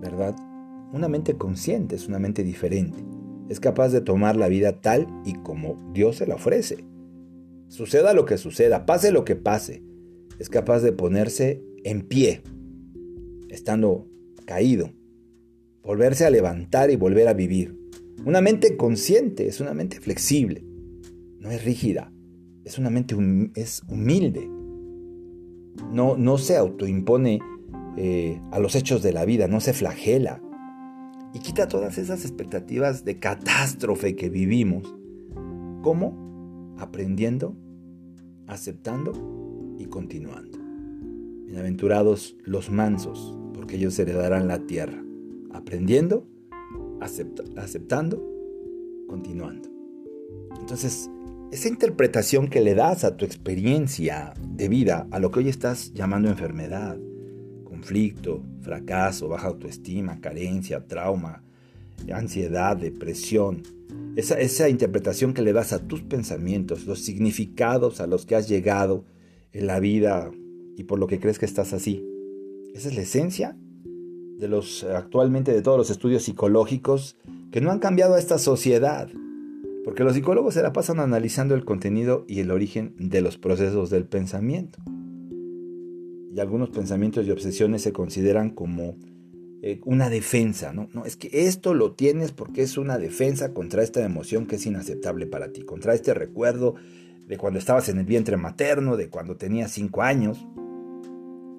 ¿Verdad? 0.00 0.36
Una 0.92 1.08
mente 1.08 1.36
consciente 1.36 1.96
es 1.96 2.06
una 2.06 2.20
mente 2.20 2.44
diferente. 2.44 3.04
Es 3.48 3.58
capaz 3.58 3.88
de 3.88 4.00
tomar 4.00 4.36
la 4.36 4.48
vida 4.48 4.80
tal 4.80 5.08
y 5.24 5.34
como 5.34 5.90
Dios 5.92 6.16
se 6.16 6.26
la 6.26 6.36
ofrece. 6.36 6.84
Suceda 7.68 8.12
lo 8.12 8.24
que 8.24 8.38
suceda, 8.38 8.86
pase 8.86 9.10
lo 9.10 9.24
que 9.24 9.36
pase. 9.36 9.82
Es 10.38 10.48
capaz 10.48 10.80
de 10.80 10.92
ponerse 10.92 11.62
en 11.84 12.02
pie, 12.02 12.42
estando 13.48 14.08
caído, 14.46 14.92
volverse 15.82 16.24
a 16.24 16.30
levantar 16.30 16.90
y 16.90 16.96
volver 16.96 17.28
a 17.28 17.34
vivir. 17.34 17.78
Una 18.24 18.40
mente 18.40 18.76
consciente 18.76 19.46
es 19.46 19.60
una 19.60 19.74
mente 19.74 20.00
flexible 20.00 20.64
no 21.44 21.50
es 21.50 21.62
rígida, 21.62 22.10
es 22.64 22.78
una 22.78 22.88
mente 22.88 23.14
es 23.54 23.82
humilde. 23.86 24.48
No, 25.92 26.16
no 26.16 26.38
se 26.38 26.56
autoimpone 26.56 27.38
eh, 27.98 28.40
a 28.50 28.58
los 28.58 28.74
hechos 28.74 29.02
de 29.02 29.12
la 29.12 29.26
vida, 29.26 29.46
no 29.46 29.60
se 29.60 29.74
flagela. 29.74 30.42
Y 31.34 31.40
quita 31.40 31.68
todas 31.68 31.98
esas 31.98 32.24
expectativas 32.24 33.04
de 33.04 33.18
catástrofe 33.18 34.16
que 34.16 34.30
vivimos. 34.30 34.96
¿Cómo? 35.82 36.33
Aprendiendo, 36.78 37.56
aceptando 38.46 39.12
y 39.78 39.86
continuando. 39.86 40.58
Bienaventurados 41.46 42.36
los 42.44 42.70
mansos, 42.70 43.36
porque 43.54 43.76
ellos 43.76 43.98
heredarán 43.98 44.48
la 44.48 44.60
tierra. 44.66 45.02
Aprendiendo, 45.52 46.26
aceptando, 47.56 48.22
continuando. 49.08 49.68
Entonces, 50.58 51.10
esa 51.52 51.68
interpretación 51.68 52.48
que 52.48 52.60
le 52.60 52.74
das 52.74 53.04
a 53.04 53.16
tu 53.16 53.24
experiencia 53.24 54.34
de 54.40 54.68
vida, 54.68 55.06
a 55.10 55.20
lo 55.20 55.30
que 55.30 55.40
hoy 55.40 55.48
estás 55.48 55.92
llamando 55.92 56.28
enfermedad, 56.28 56.98
conflicto, 57.62 58.42
fracaso, 58.60 59.28
baja 59.28 59.48
autoestima, 59.48 60.20
carencia, 60.20 60.86
trauma, 60.86 61.44
ansiedad, 62.12 62.76
depresión, 62.76 63.62
esa, 64.16 64.38
esa 64.38 64.68
interpretación 64.68 65.34
que 65.34 65.42
le 65.42 65.52
das 65.52 65.72
a 65.72 65.86
tus 65.86 66.02
pensamientos, 66.02 66.86
los 66.86 67.00
significados 67.00 68.00
a 68.00 68.06
los 68.06 68.26
que 68.26 68.36
has 68.36 68.48
llegado 68.48 69.04
en 69.52 69.66
la 69.66 69.80
vida 69.80 70.30
y 70.76 70.84
por 70.84 70.98
lo 70.98 71.06
que 71.06 71.20
crees 71.20 71.38
que 71.38 71.46
estás 71.46 71.72
así. 71.72 72.04
Esa 72.74 72.88
es 72.88 72.96
la 72.96 73.02
esencia 73.02 73.56
de 74.38 74.48
los 74.48 74.84
actualmente 74.84 75.52
de 75.52 75.62
todos 75.62 75.78
los 75.78 75.90
estudios 75.90 76.24
psicológicos 76.24 77.16
que 77.50 77.60
no 77.60 77.70
han 77.70 77.78
cambiado 77.78 78.14
a 78.14 78.18
esta 78.18 78.38
sociedad. 78.38 79.08
Porque 79.84 80.02
los 80.02 80.14
psicólogos 80.14 80.54
se 80.54 80.62
la 80.62 80.72
pasan 80.72 80.98
analizando 80.98 81.54
el 81.54 81.64
contenido 81.64 82.24
y 82.26 82.40
el 82.40 82.50
origen 82.50 82.94
de 82.98 83.20
los 83.20 83.36
procesos 83.36 83.90
del 83.90 84.06
pensamiento. 84.06 84.78
Y 86.34 86.40
algunos 86.40 86.70
pensamientos 86.70 87.26
y 87.26 87.30
obsesiones 87.30 87.82
se 87.82 87.92
consideran 87.92 88.50
como 88.50 88.96
eh, 89.66 89.80
una 89.86 90.10
defensa, 90.10 90.74
¿no? 90.74 90.90
No, 90.92 91.06
es 91.06 91.16
que 91.16 91.30
esto 91.32 91.72
lo 91.72 91.92
tienes 91.92 92.32
porque 92.32 92.60
es 92.60 92.76
una 92.76 92.98
defensa 92.98 93.54
contra 93.54 93.82
esta 93.82 94.04
emoción 94.04 94.44
que 94.44 94.56
es 94.56 94.66
inaceptable 94.66 95.26
para 95.26 95.52
ti, 95.52 95.62
contra 95.62 95.94
este 95.94 96.12
recuerdo 96.12 96.74
de 97.26 97.38
cuando 97.38 97.58
estabas 97.58 97.88
en 97.88 97.96
el 97.96 98.04
vientre 98.04 98.36
materno, 98.36 98.98
de 98.98 99.08
cuando 99.08 99.38
tenías 99.38 99.70
cinco 99.70 100.02
años. 100.02 100.46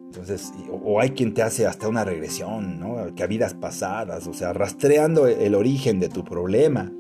Entonces, 0.06 0.54
o, 0.70 1.02
hay 1.02 1.10
quien 1.10 1.34
te 1.34 1.41
hace 1.41 1.65
hasta 1.65 1.88
una 1.88 2.06
regresión, 2.06 2.80
¿no? 2.80 3.15
Que 3.15 3.24
a 3.24 3.28
vidas 3.28 3.56
pasadas, 3.56 4.28
o 4.28 4.36
sea, 4.36 4.54
rastreando 4.54 5.26
el 5.26 5.56
origen 5.56 6.00
de 6.00 6.10
tu 6.10 6.24
problema 6.24 6.91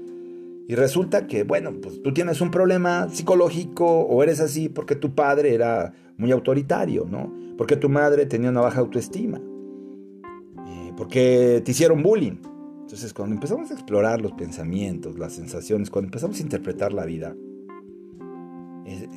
y 0.67 0.73
resulta 0.73 1.27
que, 1.27 1.43
bueno, 1.43 1.71
pues 1.83 2.01
tú 2.01 2.15
tienes 2.15 2.41
un 2.41 2.49
problema 2.49 3.09
psicológico 3.09 3.85
o 3.85 4.23
eres 4.23 4.39
así 4.39 4.69
porque 4.69 4.95
tu 4.95 5.13
padre 5.13 5.53
era 5.53 5.93
muy 6.17 6.31
autoritario, 6.31 7.05
¿no? 7.07 7.31
Porque 7.59 7.75
tu 7.75 7.89
madre 7.89 8.25
tenía 8.25 8.49
una 8.49 8.61
baja 8.61 8.79
autoestima. 8.79 9.39
Porque 10.97 11.61
te 11.63 11.71
hicieron 11.71 12.03
bullying. 12.03 12.37
Entonces, 12.81 13.13
cuando 13.13 13.35
empezamos 13.35 13.71
a 13.71 13.73
explorar 13.73 14.21
los 14.21 14.33
pensamientos, 14.33 15.17
las 15.17 15.33
sensaciones, 15.33 15.89
cuando 15.89 16.07
empezamos 16.07 16.39
a 16.39 16.43
interpretar 16.43 16.93
la 16.93 17.05
vida, 17.05 17.35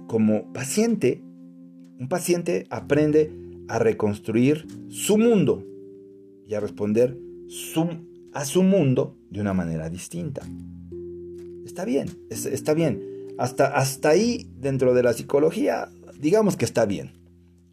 como 0.06 0.52
paciente, 0.52 1.22
un 1.98 2.08
paciente 2.08 2.66
aprende 2.70 3.32
a 3.68 3.78
reconstruir 3.78 4.66
su 4.88 5.18
mundo 5.18 5.64
y 6.46 6.54
a 6.54 6.60
responder 6.60 7.18
a 8.32 8.44
su 8.44 8.62
mundo 8.62 9.16
de 9.30 9.40
una 9.40 9.52
manera 9.52 9.90
distinta 9.90 10.42
está 11.78 11.84
bien, 11.84 12.08
está 12.28 12.74
bien. 12.74 13.04
Hasta, 13.38 13.68
hasta 13.68 14.08
ahí, 14.08 14.50
dentro 14.58 14.94
de 14.94 15.04
la 15.04 15.12
psicología, 15.12 15.88
digamos 16.18 16.56
que 16.56 16.64
está 16.64 16.86
bien. 16.86 17.12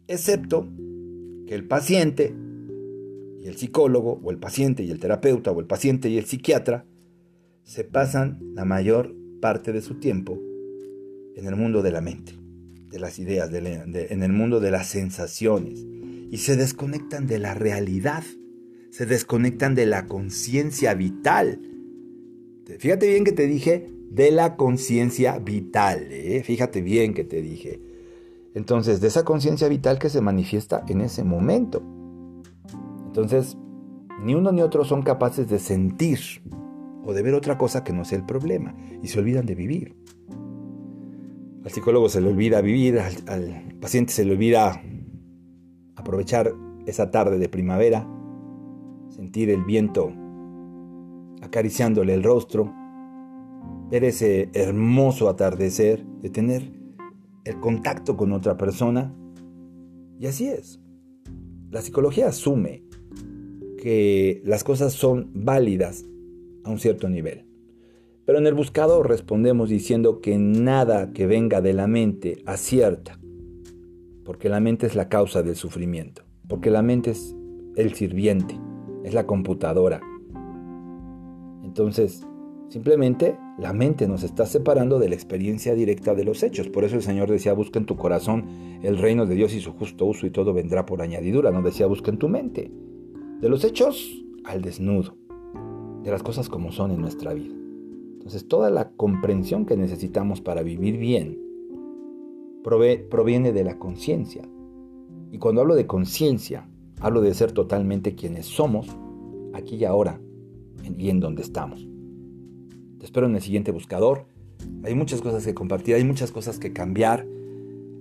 Excepto 0.06 0.68
que 1.48 1.56
el 1.56 1.66
paciente 1.66 2.32
el 3.48 3.56
psicólogo, 3.56 4.20
o 4.22 4.30
el 4.30 4.38
paciente 4.38 4.82
y 4.82 4.90
el 4.90 4.98
terapeuta, 4.98 5.50
o 5.50 5.60
el 5.60 5.66
paciente 5.66 6.08
y 6.08 6.18
el 6.18 6.24
psiquiatra, 6.24 6.84
se 7.62 7.84
pasan 7.84 8.38
la 8.54 8.64
mayor 8.64 9.14
parte 9.40 9.72
de 9.72 9.82
su 9.82 9.94
tiempo 9.96 10.38
en 11.34 11.46
el 11.46 11.56
mundo 11.56 11.82
de 11.82 11.90
la 11.90 12.00
mente, 12.00 12.32
de 12.88 12.98
las 12.98 13.18
ideas, 13.18 13.50
en 13.52 14.22
el 14.22 14.32
mundo 14.32 14.60
de 14.60 14.70
las 14.70 14.88
sensaciones, 14.88 15.84
y 16.30 16.38
se 16.38 16.56
desconectan 16.56 17.26
de 17.26 17.38
la 17.38 17.54
realidad, 17.54 18.24
se 18.90 19.06
desconectan 19.06 19.74
de 19.74 19.86
la 19.86 20.06
conciencia 20.06 20.94
vital. 20.94 21.60
Fíjate 22.78 23.08
bien 23.08 23.24
que 23.24 23.32
te 23.32 23.46
dije 23.46 23.90
de 24.10 24.30
la 24.30 24.56
conciencia 24.56 25.38
vital. 25.38 26.08
¿eh? 26.10 26.42
Fíjate 26.44 26.80
bien 26.80 27.14
que 27.14 27.24
te 27.24 27.42
dije. 27.42 27.80
Entonces, 28.54 29.00
de 29.00 29.08
esa 29.08 29.24
conciencia 29.24 29.68
vital 29.68 29.98
que 29.98 30.08
se 30.08 30.20
manifiesta 30.22 30.84
en 30.88 31.02
ese 31.02 31.22
momento. 31.22 31.82
Entonces, 33.16 33.56
Ni 34.22 34.34
uno 34.34 34.50
ni 34.50 34.62
otro 34.62 34.84
son 34.84 35.02
capaces 35.02 35.48
de 35.48 35.58
sentir 35.58 36.18
o 37.04 37.12
de 37.12 37.22
ver 37.22 37.34
otra 37.34 37.58
cosa 37.58 37.84
que 37.84 37.92
no 37.92 38.04
sea 38.04 38.18
el 38.18 38.24
problema 38.24 38.74
y 39.02 39.08
se 39.08 39.18
olvidan 39.18 39.44
de 39.44 39.54
vivir. 39.54 39.94
Al 41.64 41.70
psicólogo 41.70 42.08
se 42.08 42.20
le 42.22 42.28
olvida 42.28 42.62
vivir, 42.62 42.98
al, 42.98 43.76
paciente 43.80 44.12
se 44.12 44.24
le 44.24 44.32
olvida 44.32 44.82
aprovechar 45.96 46.52
esa 46.86 47.10
tarde 47.10 47.38
de 47.38 47.48
primavera, 47.48 48.06
sentir 49.08 49.50
el 49.50 49.64
viento 49.64 50.12
acariciándole 51.42 52.14
el 52.14 52.22
rostro, 52.22 52.72
ver 53.90 54.04
ese 54.04 54.50
hermoso 54.54 55.28
atardecer, 55.28 56.06
de 56.22 56.30
tener 56.30 56.72
el 57.44 57.60
contacto 57.60 58.16
con 58.16 58.32
otra 58.32 58.56
persona. 58.56 59.14
Y 60.18 60.26
así 60.26 60.48
es. 60.48 60.80
La 61.70 61.82
psicología 61.82 62.28
asume 62.28 62.85
que 63.86 64.42
las 64.44 64.64
cosas 64.64 64.94
son 64.94 65.30
válidas 65.32 66.04
a 66.64 66.70
un 66.70 66.80
cierto 66.80 67.08
nivel. 67.08 67.44
Pero 68.24 68.38
en 68.38 68.48
el 68.48 68.54
buscador 68.54 69.08
respondemos 69.08 69.68
diciendo 69.68 70.20
que 70.20 70.38
nada 70.38 71.12
que 71.12 71.28
venga 71.28 71.60
de 71.60 71.72
la 71.72 71.86
mente 71.86 72.42
acierta, 72.46 73.20
porque 74.24 74.48
la 74.48 74.58
mente 74.58 74.88
es 74.88 74.96
la 74.96 75.08
causa 75.08 75.44
del 75.44 75.54
sufrimiento, 75.54 76.24
porque 76.48 76.72
la 76.72 76.82
mente 76.82 77.12
es 77.12 77.36
el 77.76 77.94
sirviente, 77.94 78.58
es 79.04 79.14
la 79.14 79.24
computadora. 79.24 80.00
Entonces, 81.62 82.26
simplemente 82.68 83.38
la 83.56 83.72
mente 83.72 84.08
nos 84.08 84.24
está 84.24 84.46
separando 84.46 84.98
de 84.98 85.10
la 85.10 85.14
experiencia 85.14 85.76
directa 85.76 86.16
de 86.16 86.24
los 86.24 86.42
hechos. 86.42 86.68
Por 86.70 86.82
eso 86.82 86.96
el 86.96 87.02
Señor 87.02 87.30
decía, 87.30 87.52
busca 87.52 87.78
en 87.78 87.86
tu 87.86 87.94
corazón 87.96 88.46
el 88.82 88.98
reino 88.98 89.26
de 89.26 89.36
Dios 89.36 89.54
y 89.54 89.60
su 89.60 89.74
justo 89.74 90.06
uso 90.06 90.26
y 90.26 90.30
todo 90.30 90.52
vendrá 90.52 90.86
por 90.86 91.02
añadidura. 91.02 91.52
No 91.52 91.62
decía, 91.62 91.86
busca 91.86 92.10
en 92.10 92.18
tu 92.18 92.28
mente. 92.28 92.72
De 93.40 93.48
los 93.48 93.64
hechos 93.64 94.24
al 94.44 94.62
desnudo 94.62 95.14
de 96.06 96.12
las 96.12 96.22
cosas 96.22 96.48
como 96.48 96.70
son 96.70 96.92
en 96.92 97.00
nuestra 97.00 97.34
vida. 97.34 97.52
Entonces 98.12 98.46
toda 98.46 98.70
la 98.70 98.90
comprensión 98.90 99.66
que 99.66 99.76
necesitamos 99.76 100.40
para 100.40 100.62
vivir 100.62 100.98
bien 100.98 101.38
proviene 102.62 103.52
de 103.52 103.64
la 103.64 103.78
conciencia. 103.78 104.48
Y 105.32 105.38
cuando 105.38 105.60
hablo 105.60 105.74
de 105.74 105.86
conciencia, 105.86 106.68
hablo 107.00 107.20
de 107.20 107.34
ser 107.34 107.52
totalmente 107.52 108.14
quienes 108.14 108.46
somos, 108.46 108.88
aquí 109.52 109.76
y 109.76 109.84
ahora, 109.84 110.20
y 110.96 111.10
en 111.10 111.20
donde 111.20 111.42
estamos. 111.42 111.86
Te 112.98 113.04
espero 113.04 113.26
en 113.26 113.34
el 113.34 113.42
siguiente 113.42 113.72
buscador. 113.72 114.26
Hay 114.84 114.94
muchas 114.94 115.20
cosas 115.22 115.44
que 115.44 115.54
compartir, 115.54 115.96
hay 115.96 116.04
muchas 116.04 116.32
cosas 116.32 116.58
que 116.58 116.72
cambiar. 116.72 117.26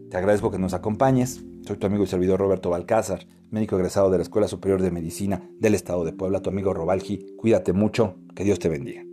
Te 0.10 0.17
agradezco 0.17 0.52
que 0.52 0.60
nos 0.60 0.74
acompañes. 0.74 1.43
Soy 1.65 1.78
tu 1.78 1.88
amigo 1.88 2.04
y 2.04 2.08
servidor 2.08 2.39
Roberto 2.39 2.69
Balcázar, 2.69 3.25
médico 3.49 3.75
egresado 3.75 4.12
de 4.12 4.17
la 4.19 4.23
Escuela 4.23 4.47
Superior 4.47 4.84
de 4.84 4.91
Medicina 4.91 5.49
del 5.60 5.73
Estado 5.73 6.06
de 6.06 6.13
Puebla, 6.13 6.41
tu 6.41 6.51
amigo 6.51 6.75
Robalji. 6.75 7.36
Cuídate 7.38 7.73
mucho, 7.73 8.17
que 8.36 8.43
Dios 8.43 8.60
te 8.60 8.69
bendiga. 8.69 9.04